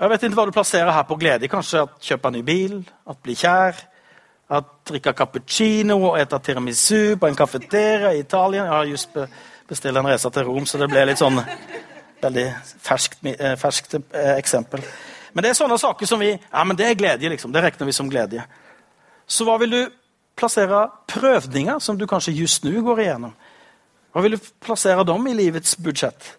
Jeg 0.00 0.10
vet 0.10 0.22
ikke 0.22 0.36
hva 0.36 0.44
du 0.48 0.52
plasserer 0.52 0.92
her 0.92 1.04
på 1.08 1.16
glede. 1.16 1.48
Kanskje 1.48 1.84
at 1.86 2.00
kjøpe 2.02 2.28
en 2.28 2.34
ny 2.36 2.42
bil, 2.44 2.80
at 3.08 3.20
bli 3.22 3.36
kär, 3.38 3.78
att 4.48 4.84
drikke 4.84 5.12
cappuccino 5.12 5.96
og 6.06 6.20
äta 6.20 6.38
tiramisu 6.38 7.16
på 7.16 7.26
en 7.26 7.34
kafeteria 7.34 8.14
i 8.14 8.18
Italien. 8.20 8.64
Jeg 8.64 8.72
har 8.72 8.84
just 8.84 9.16
bestilt 9.68 9.96
en 9.96 10.06
resa 10.06 10.30
til 10.30 10.46
Rom 10.46 10.66
så 10.66 10.78
det 10.78 10.88
ble 10.90 11.04
litt 11.08 11.18
sånn 11.18 11.40
veldig 12.22 12.46
ferskt, 12.82 13.18
ferskt 13.58 13.98
färskt 14.14 14.74
eh. 14.74 14.86
Men 15.34 15.42
det 15.42 15.50
er 15.50 15.58
sånne 15.58 15.78
saker 15.78 16.06
som 16.06 16.22
vi, 16.22 16.30
ja 16.32 16.64
men 16.64 16.76
det 16.76 16.86
er 16.86 16.94
glede, 16.94 17.28
liksom. 17.28 17.52
det 17.52 17.62
regner 17.62 17.86
vi 17.86 17.92
som 17.92 18.08
glede. 18.08 18.44
Så 19.26 19.44
hva 19.44 19.58
vil 19.58 19.74
du 19.74 19.82
plassere 20.36 20.86
prøvninger, 21.10 21.78
som 21.78 21.98
du 21.98 22.06
kanskje 22.06 22.32
just 22.32 22.64
nu 22.64 22.78
går 22.82 23.02
igjennom? 23.02 23.34
Hva 24.12 24.22
vil 24.24 24.36
du 24.36 24.48
plassere 24.64 25.04
dem 25.04 25.26
i 25.26 25.34
livets 25.36 25.76
budsjett? 25.76 26.30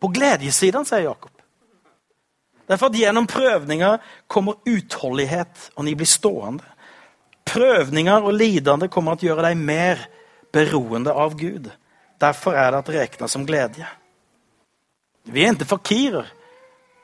På 0.00 0.08
gledessiden, 0.08 0.86
sier 0.88 1.04
Jakob. 1.04 1.30
Derfor 2.70 2.88
at 2.88 2.96
gjennom 2.96 3.26
prøvninger 3.28 3.98
kommer 4.30 4.62
utholdighet, 4.64 5.68
og 5.76 5.84
ni 5.84 5.94
blir 5.98 6.08
stående. 6.08 6.64
Prövningar 7.44 8.24
og 8.24 8.36
lidande 8.36 8.88
kommer 8.92 9.18
til 9.18 9.28
å 9.28 9.32
gjøre 9.32 9.48
deg 9.50 9.58
mer 9.60 10.06
beroende 10.52 11.12
av 11.12 11.34
Gud. 11.38 11.70
Derfor 12.22 12.56
er 12.56 12.70
det 12.70 12.80
at 12.82 12.92
rekna 12.94 13.28
som 13.28 13.46
glede. 13.46 13.86
Vi 15.24 15.44
er 15.44 15.54
ikke 15.54 15.68
fakirer. 15.74 16.30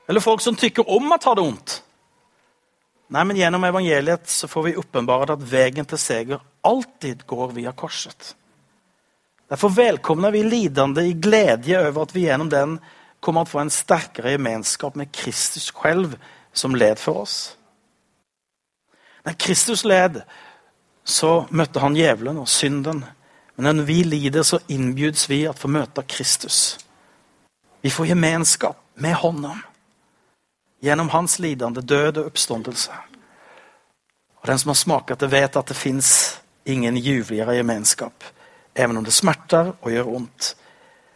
Eller 0.09 0.25
folk 0.25 0.41
som 0.41 0.57
tykker 0.57 0.89
om 0.89 1.13
å 1.13 1.21
ta 1.21 1.35
det 1.37 1.45
vondt. 1.45 1.83
Nei, 3.09 3.25
men 3.25 3.39
Gjennom 3.41 3.65
evangeliet 3.65 4.29
så 4.29 4.49
får 4.49 4.67
vi 4.67 4.77
åpenbart 4.77 5.33
at 5.33 5.45
veien 5.49 5.87
til 5.89 6.01
seger 6.01 6.43
alltid 6.67 7.25
går 7.29 7.55
via 7.57 7.73
korset. 7.73 8.35
Derfor 9.49 9.73
velkomner 9.73 10.31
vi 10.31 10.43
lidande 10.45 11.07
i 11.09 11.15
glede 11.17 11.79
over 11.81 12.05
at 12.05 12.13
vi 12.13 12.27
gjennom 12.27 12.51
den 12.53 12.77
kommer 13.25 13.47
til 13.47 13.49
å 13.49 13.55
få 13.55 13.63
en 13.65 13.73
sterkere 13.73 14.35
gemenskap 14.37 14.97
med 14.97 15.13
Kristus 15.13 15.71
selv, 15.73 16.19
som 16.53 16.77
led 16.77 17.01
for 17.01 17.25
oss. 17.25 17.58
När 19.29 19.35
Kristus 19.35 19.85
led 19.85 20.23
så 21.05 21.47
møtte 21.51 21.83
han 21.83 21.97
djevelen 21.97 22.39
og 22.41 22.47
synden. 22.49 23.03
Men 23.57 23.77
når 23.77 23.85
vi 23.85 23.97
lider 24.09 24.47
så 24.47 24.57
inbjuds 24.73 25.27
vi 25.29 25.43
at 25.45 25.59
få 25.61 25.69
møte 25.69 26.01
Kristus. 26.09 26.79
Vi 27.85 27.93
får 27.93 28.09
gemenskap 28.15 28.81
med 28.95 29.15
honom. 29.21 29.61
gjennom 30.81 31.09
hans 31.09 31.39
lidende 31.39 31.83
død 31.83 32.19
og 32.19 32.27
oppståndelse. 32.27 32.93
Og 34.41 34.47
den 34.47 34.59
som 34.59 34.69
har 34.69 34.81
smakt 34.81 35.21
det 35.21 35.31
vet 35.31 35.57
at 35.57 35.69
det 35.69 35.77
fins 35.77 36.41
ingen 36.65 36.97
juveligere 36.97 37.57
gemenskap. 37.57 38.25
Even 38.75 38.97
om 38.97 39.05
det 39.05 39.13
smerter 39.13 39.75
og 39.83 39.93
gjør 39.93 40.09
vondt, 40.09 40.55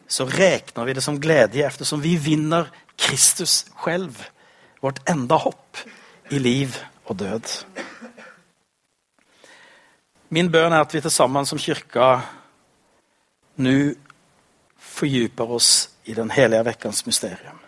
så 0.08 0.24
regner 0.24 0.84
vi 0.84 0.92
det 0.92 1.02
som 1.02 1.20
glede 1.20 1.64
eftersom 1.64 2.02
vi 2.02 2.16
vinner 2.16 2.68
Kristus 2.98 3.64
selv, 3.84 4.16
Vårt 4.80 5.08
enda 5.08 5.34
hopp 5.34 5.78
i 6.30 6.38
liv 6.38 6.76
och 7.12 7.16
død. 7.16 7.48
Min 10.32 10.48
bønn 10.48 10.72
er 10.72 10.80
at 10.80 10.94
vi 10.94 11.00
til 11.04 11.12
sammen 11.12 11.44
som 11.46 11.60
kyrka 11.60 12.22
nu 13.60 13.92
fordyper 14.80 15.50
oss 15.58 15.90
i 16.08 16.14
den 16.16 16.32
hellige 16.32 16.64
vekkens 16.70 17.04
mysterium. 17.06 17.58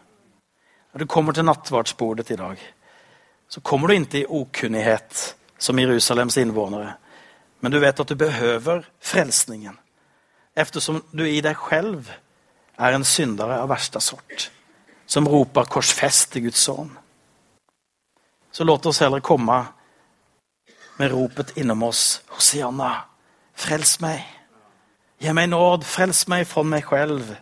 Når 0.93 1.05
du 1.05 1.07
kommer 1.07 1.33
til 1.33 1.45
nattvardsbordet 1.45 2.29
dag 2.39 2.57
så 3.49 3.61
kommer 3.61 3.89
du 3.89 3.95
ikke 3.95 4.23
i 4.23 4.27
okunnighet 4.27 5.37
som 5.59 5.79
Jerusalems 5.79 6.37
innvånere, 6.37 6.95
Men 7.61 7.73
du 7.73 7.79
vet 7.79 8.01
at 8.01 8.09
du 8.09 8.15
behøver 8.15 8.83
frelsningen, 9.01 9.79
eftersom 10.57 11.03
du 11.13 11.25
i 11.25 11.41
deg 11.41 11.57
selv 11.57 12.11
er 12.77 12.93
en 12.93 13.05
syndere 13.05 13.57
av 13.57 13.69
verste 13.69 14.01
sort 14.01 14.51
som 15.07 15.29
roper 15.29 15.65
'korsfest 15.65 16.33
til 16.33 16.43
Guds 16.43 16.59
son. 16.59 16.99
Så 18.55 18.65
låt 18.65 18.87
oss 18.87 19.01
heller 19.01 19.21
komme 19.21 19.65
med 20.97 21.11
ropet 21.11 21.57
innom 21.57 21.83
oss. 21.83 22.23
Hosianna, 22.29 23.01
frels 23.55 23.97
meg. 24.01 24.21
Gi 25.19 25.33
meg 25.35 25.49
nåd, 25.51 25.83
frels 25.83 26.21
meg 26.31 26.47
fra 26.47 26.63
meg 26.63 26.87
selv. 26.87 27.33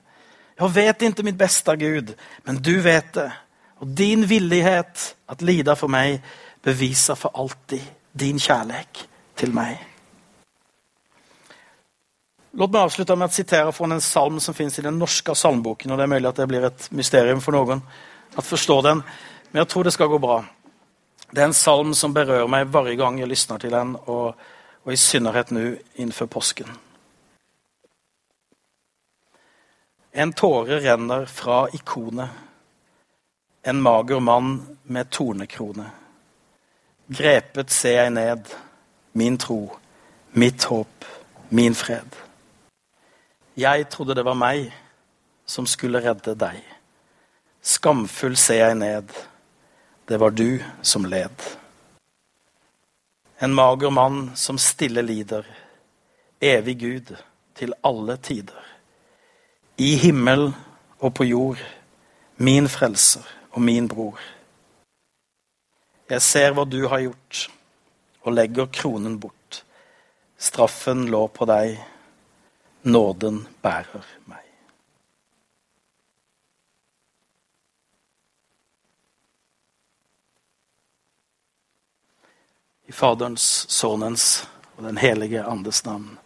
Jeg 0.57 0.73
vet 0.73 1.05
ikke 1.05 1.27
mitt 1.27 1.37
beste, 1.37 1.75
Gud, 1.77 2.15
men 2.47 2.61
du 2.65 2.79
vet 2.81 3.11
det. 3.13 3.27
Og 3.85 3.91
din 3.99 4.25
villighet 4.25 5.03
at 5.29 5.45
lida 5.45 5.75
for 5.77 5.93
meg 5.93 6.23
beviser 6.65 7.21
for 7.21 7.37
alltid 7.37 7.85
din 8.17 8.41
kjærlighet 8.41 9.05
til 9.37 9.53
meg. 9.53 9.77
Låt 12.57 12.73
meg 12.73 12.87
avslutte 12.87 13.19
med 13.21 13.29
å 13.29 13.37
sitere 13.37 13.77
fra 13.77 13.91
en 13.91 14.01
salm 14.01 14.41
som 14.41 14.57
finnes 14.57 14.81
i 14.81 14.87
den 14.89 14.97
norske 14.97 15.37
salmboken. 15.37 15.93
og 15.93 16.01
det 16.01 16.09
er 16.09 16.15
mulig 16.17 16.33
at 16.33 16.41
det 16.41 16.49
blir 16.49 16.65
et 16.73 16.89
mysterium 16.91 17.45
for 17.45 17.53
noen 17.53 17.85
at 18.33 18.45
forstå 18.49 18.81
den. 18.89 19.05
Men 19.53 19.61
jeg 19.67 19.69
tror 19.69 19.85
det 19.85 19.93
skal 19.93 20.09
gå 20.09 20.19
bra. 20.19 20.41
Det 21.33 21.41
er 21.41 21.49
en 21.49 21.57
salm 21.57 21.95
som 21.97 22.13
berører 22.13 22.49
meg 22.51 22.69
varje 22.69 22.99
gang 23.01 23.17
jeg 23.17 23.31
lysner 23.31 23.61
til 23.63 23.73
den 23.73 23.95
og, 24.05 24.35
og 24.85 24.93
i 24.93 24.99
synnerhet 25.01 25.53
nå 25.57 25.63
innenfor 25.97 26.29
påsken. 26.29 26.69
En 30.13 30.35
tåre 30.37 30.77
renner 30.85 31.25
fra 31.25 31.65
ikonet. 31.73 32.29
En 33.65 33.81
mager 33.81 34.21
mann 34.21 34.77
med 34.83 35.09
tornekrone. 35.09 35.89
Grepet 37.09 37.73
ser 37.73 38.03
jeg 38.03 38.13
ned, 38.13 38.53
min 39.17 39.39
tro, 39.41 39.71
mitt 40.37 40.65
håp, 40.69 41.09
min 41.49 41.75
fred. 41.75 42.13
Jeg 43.57 43.89
trodde 43.89 44.19
det 44.19 44.25
var 44.29 44.37
meg 44.37 44.69
som 45.49 45.65
skulle 45.69 46.05
redde 46.05 46.37
deg. 46.37 46.61
Skamfull 47.63 48.37
ser 48.37 48.67
jeg 48.67 48.81
ned, 48.85 49.13
det 50.13 50.19
var 50.19 50.31
du 50.31 50.63
som 50.83 51.07
led. 51.07 51.43
En 53.39 53.55
mager 53.55 53.91
mann 53.91 54.37
som 54.37 54.59
stille 54.59 55.03
lider, 55.03 55.47
evig 56.41 56.75
Gud 56.81 57.15
til 57.57 57.73
alle 57.81 58.19
tider. 58.21 58.67
I 59.81 59.95
himmel 59.97 60.51
og 60.99 61.15
på 61.17 61.25
jord, 61.25 61.65
min 62.37 62.69
frelser 62.69 63.25
og 63.57 63.65
min 63.65 63.89
bror. 63.89 64.21
Jeg 66.13 66.21
ser 66.29 66.53
hva 66.53 66.69
du 66.69 66.83
har 66.93 67.07
gjort, 67.07 67.49
og 68.21 68.37
legger 68.37 68.69
kronen 68.69 69.17
bort. 69.17 69.63
Straffen 70.37 71.07
lå 71.09 71.25
på 71.33 71.49
deg, 71.49 71.81
nåden 72.85 73.47
bærer 73.65 74.05
meg. 74.29 74.42
I 82.93 82.95
Faderns, 82.95 83.67
Sønnens 83.73 84.25
og 84.77 84.85
den 84.85 84.99
helige 85.01 85.47
Andes 85.49 85.81
namn, 85.87 86.19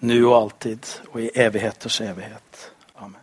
nu 0.00 0.30
og 0.30 0.36
alltid 0.38 0.94
og 1.12 1.20
i 1.20 1.28
evigheters 1.36 2.00
evighet. 2.00 2.72
Amen. 2.96 3.20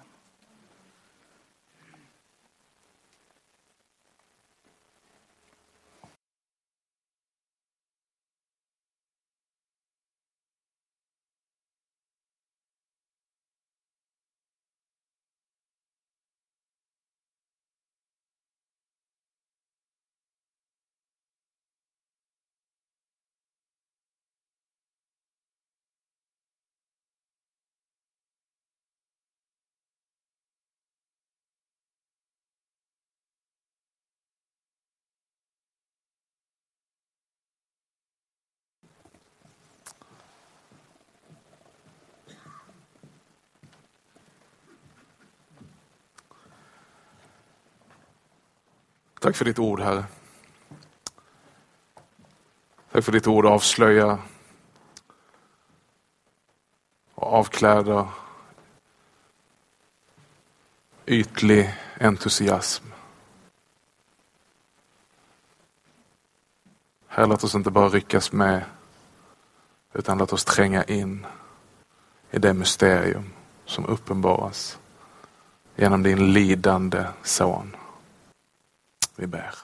Tack 49.27 49.35
för 49.35 49.45
ditt 49.45 49.59
ord, 49.59 49.79
Herre. 49.79 50.05
Tack 52.91 53.03
för 53.03 53.11
ditt 53.11 53.27
ord 53.27 53.45
avslöjar 53.45 54.17
och 57.15 57.33
avkläder 57.33 58.07
ytlig 61.05 61.75
entusiasm. 61.99 62.85
Herre, 67.07 67.27
låt 67.27 67.43
oss 67.43 67.55
inte 67.55 67.71
bara 67.71 67.89
ryckas 67.89 68.31
med 68.31 68.65
utan 69.93 70.17
låt 70.17 70.33
oss 70.33 70.45
tränga 70.45 70.83
in 70.83 71.25
i 72.31 72.39
det 72.39 72.53
mysterium 72.53 73.33
som 73.65 73.85
uppenbaras 73.85 74.79
genom 75.75 76.03
din 76.03 76.33
lidande 76.33 77.05
son. 77.23 77.75
Vi 79.19 79.27
ber. 79.27 79.55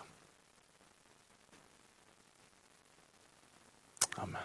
Amen. 4.15 4.41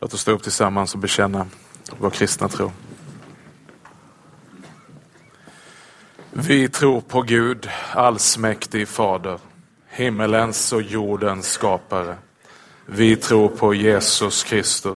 Låt 0.00 0.14
oss 0.14 0.20
stå 0.20 0.30
upp 0.30 0.42
tillsammans 0.42 0.94
och 0.94 1.00
bekänna 1.00 1.46
vår 1.98 2.10
kristna 2.10 2.48
tro. 2.48 2.72
Vi 6.32 6.68
tror 6.68 7.00
på 7.00 7.22
Gud, 7.22 7.70
allsmäktig 7.92 8.88
Fader, 8.88 9.38
himmelens 9.88 10.72
och 10.72 10.82
jordens 10.82 11.50
skapare. 11.50 12.16
Vi 12.86 13.16
tror 13.16 13.48
på 13.48 13.74
Jesus 13.74 14.44
Kristus, 14.44 14.90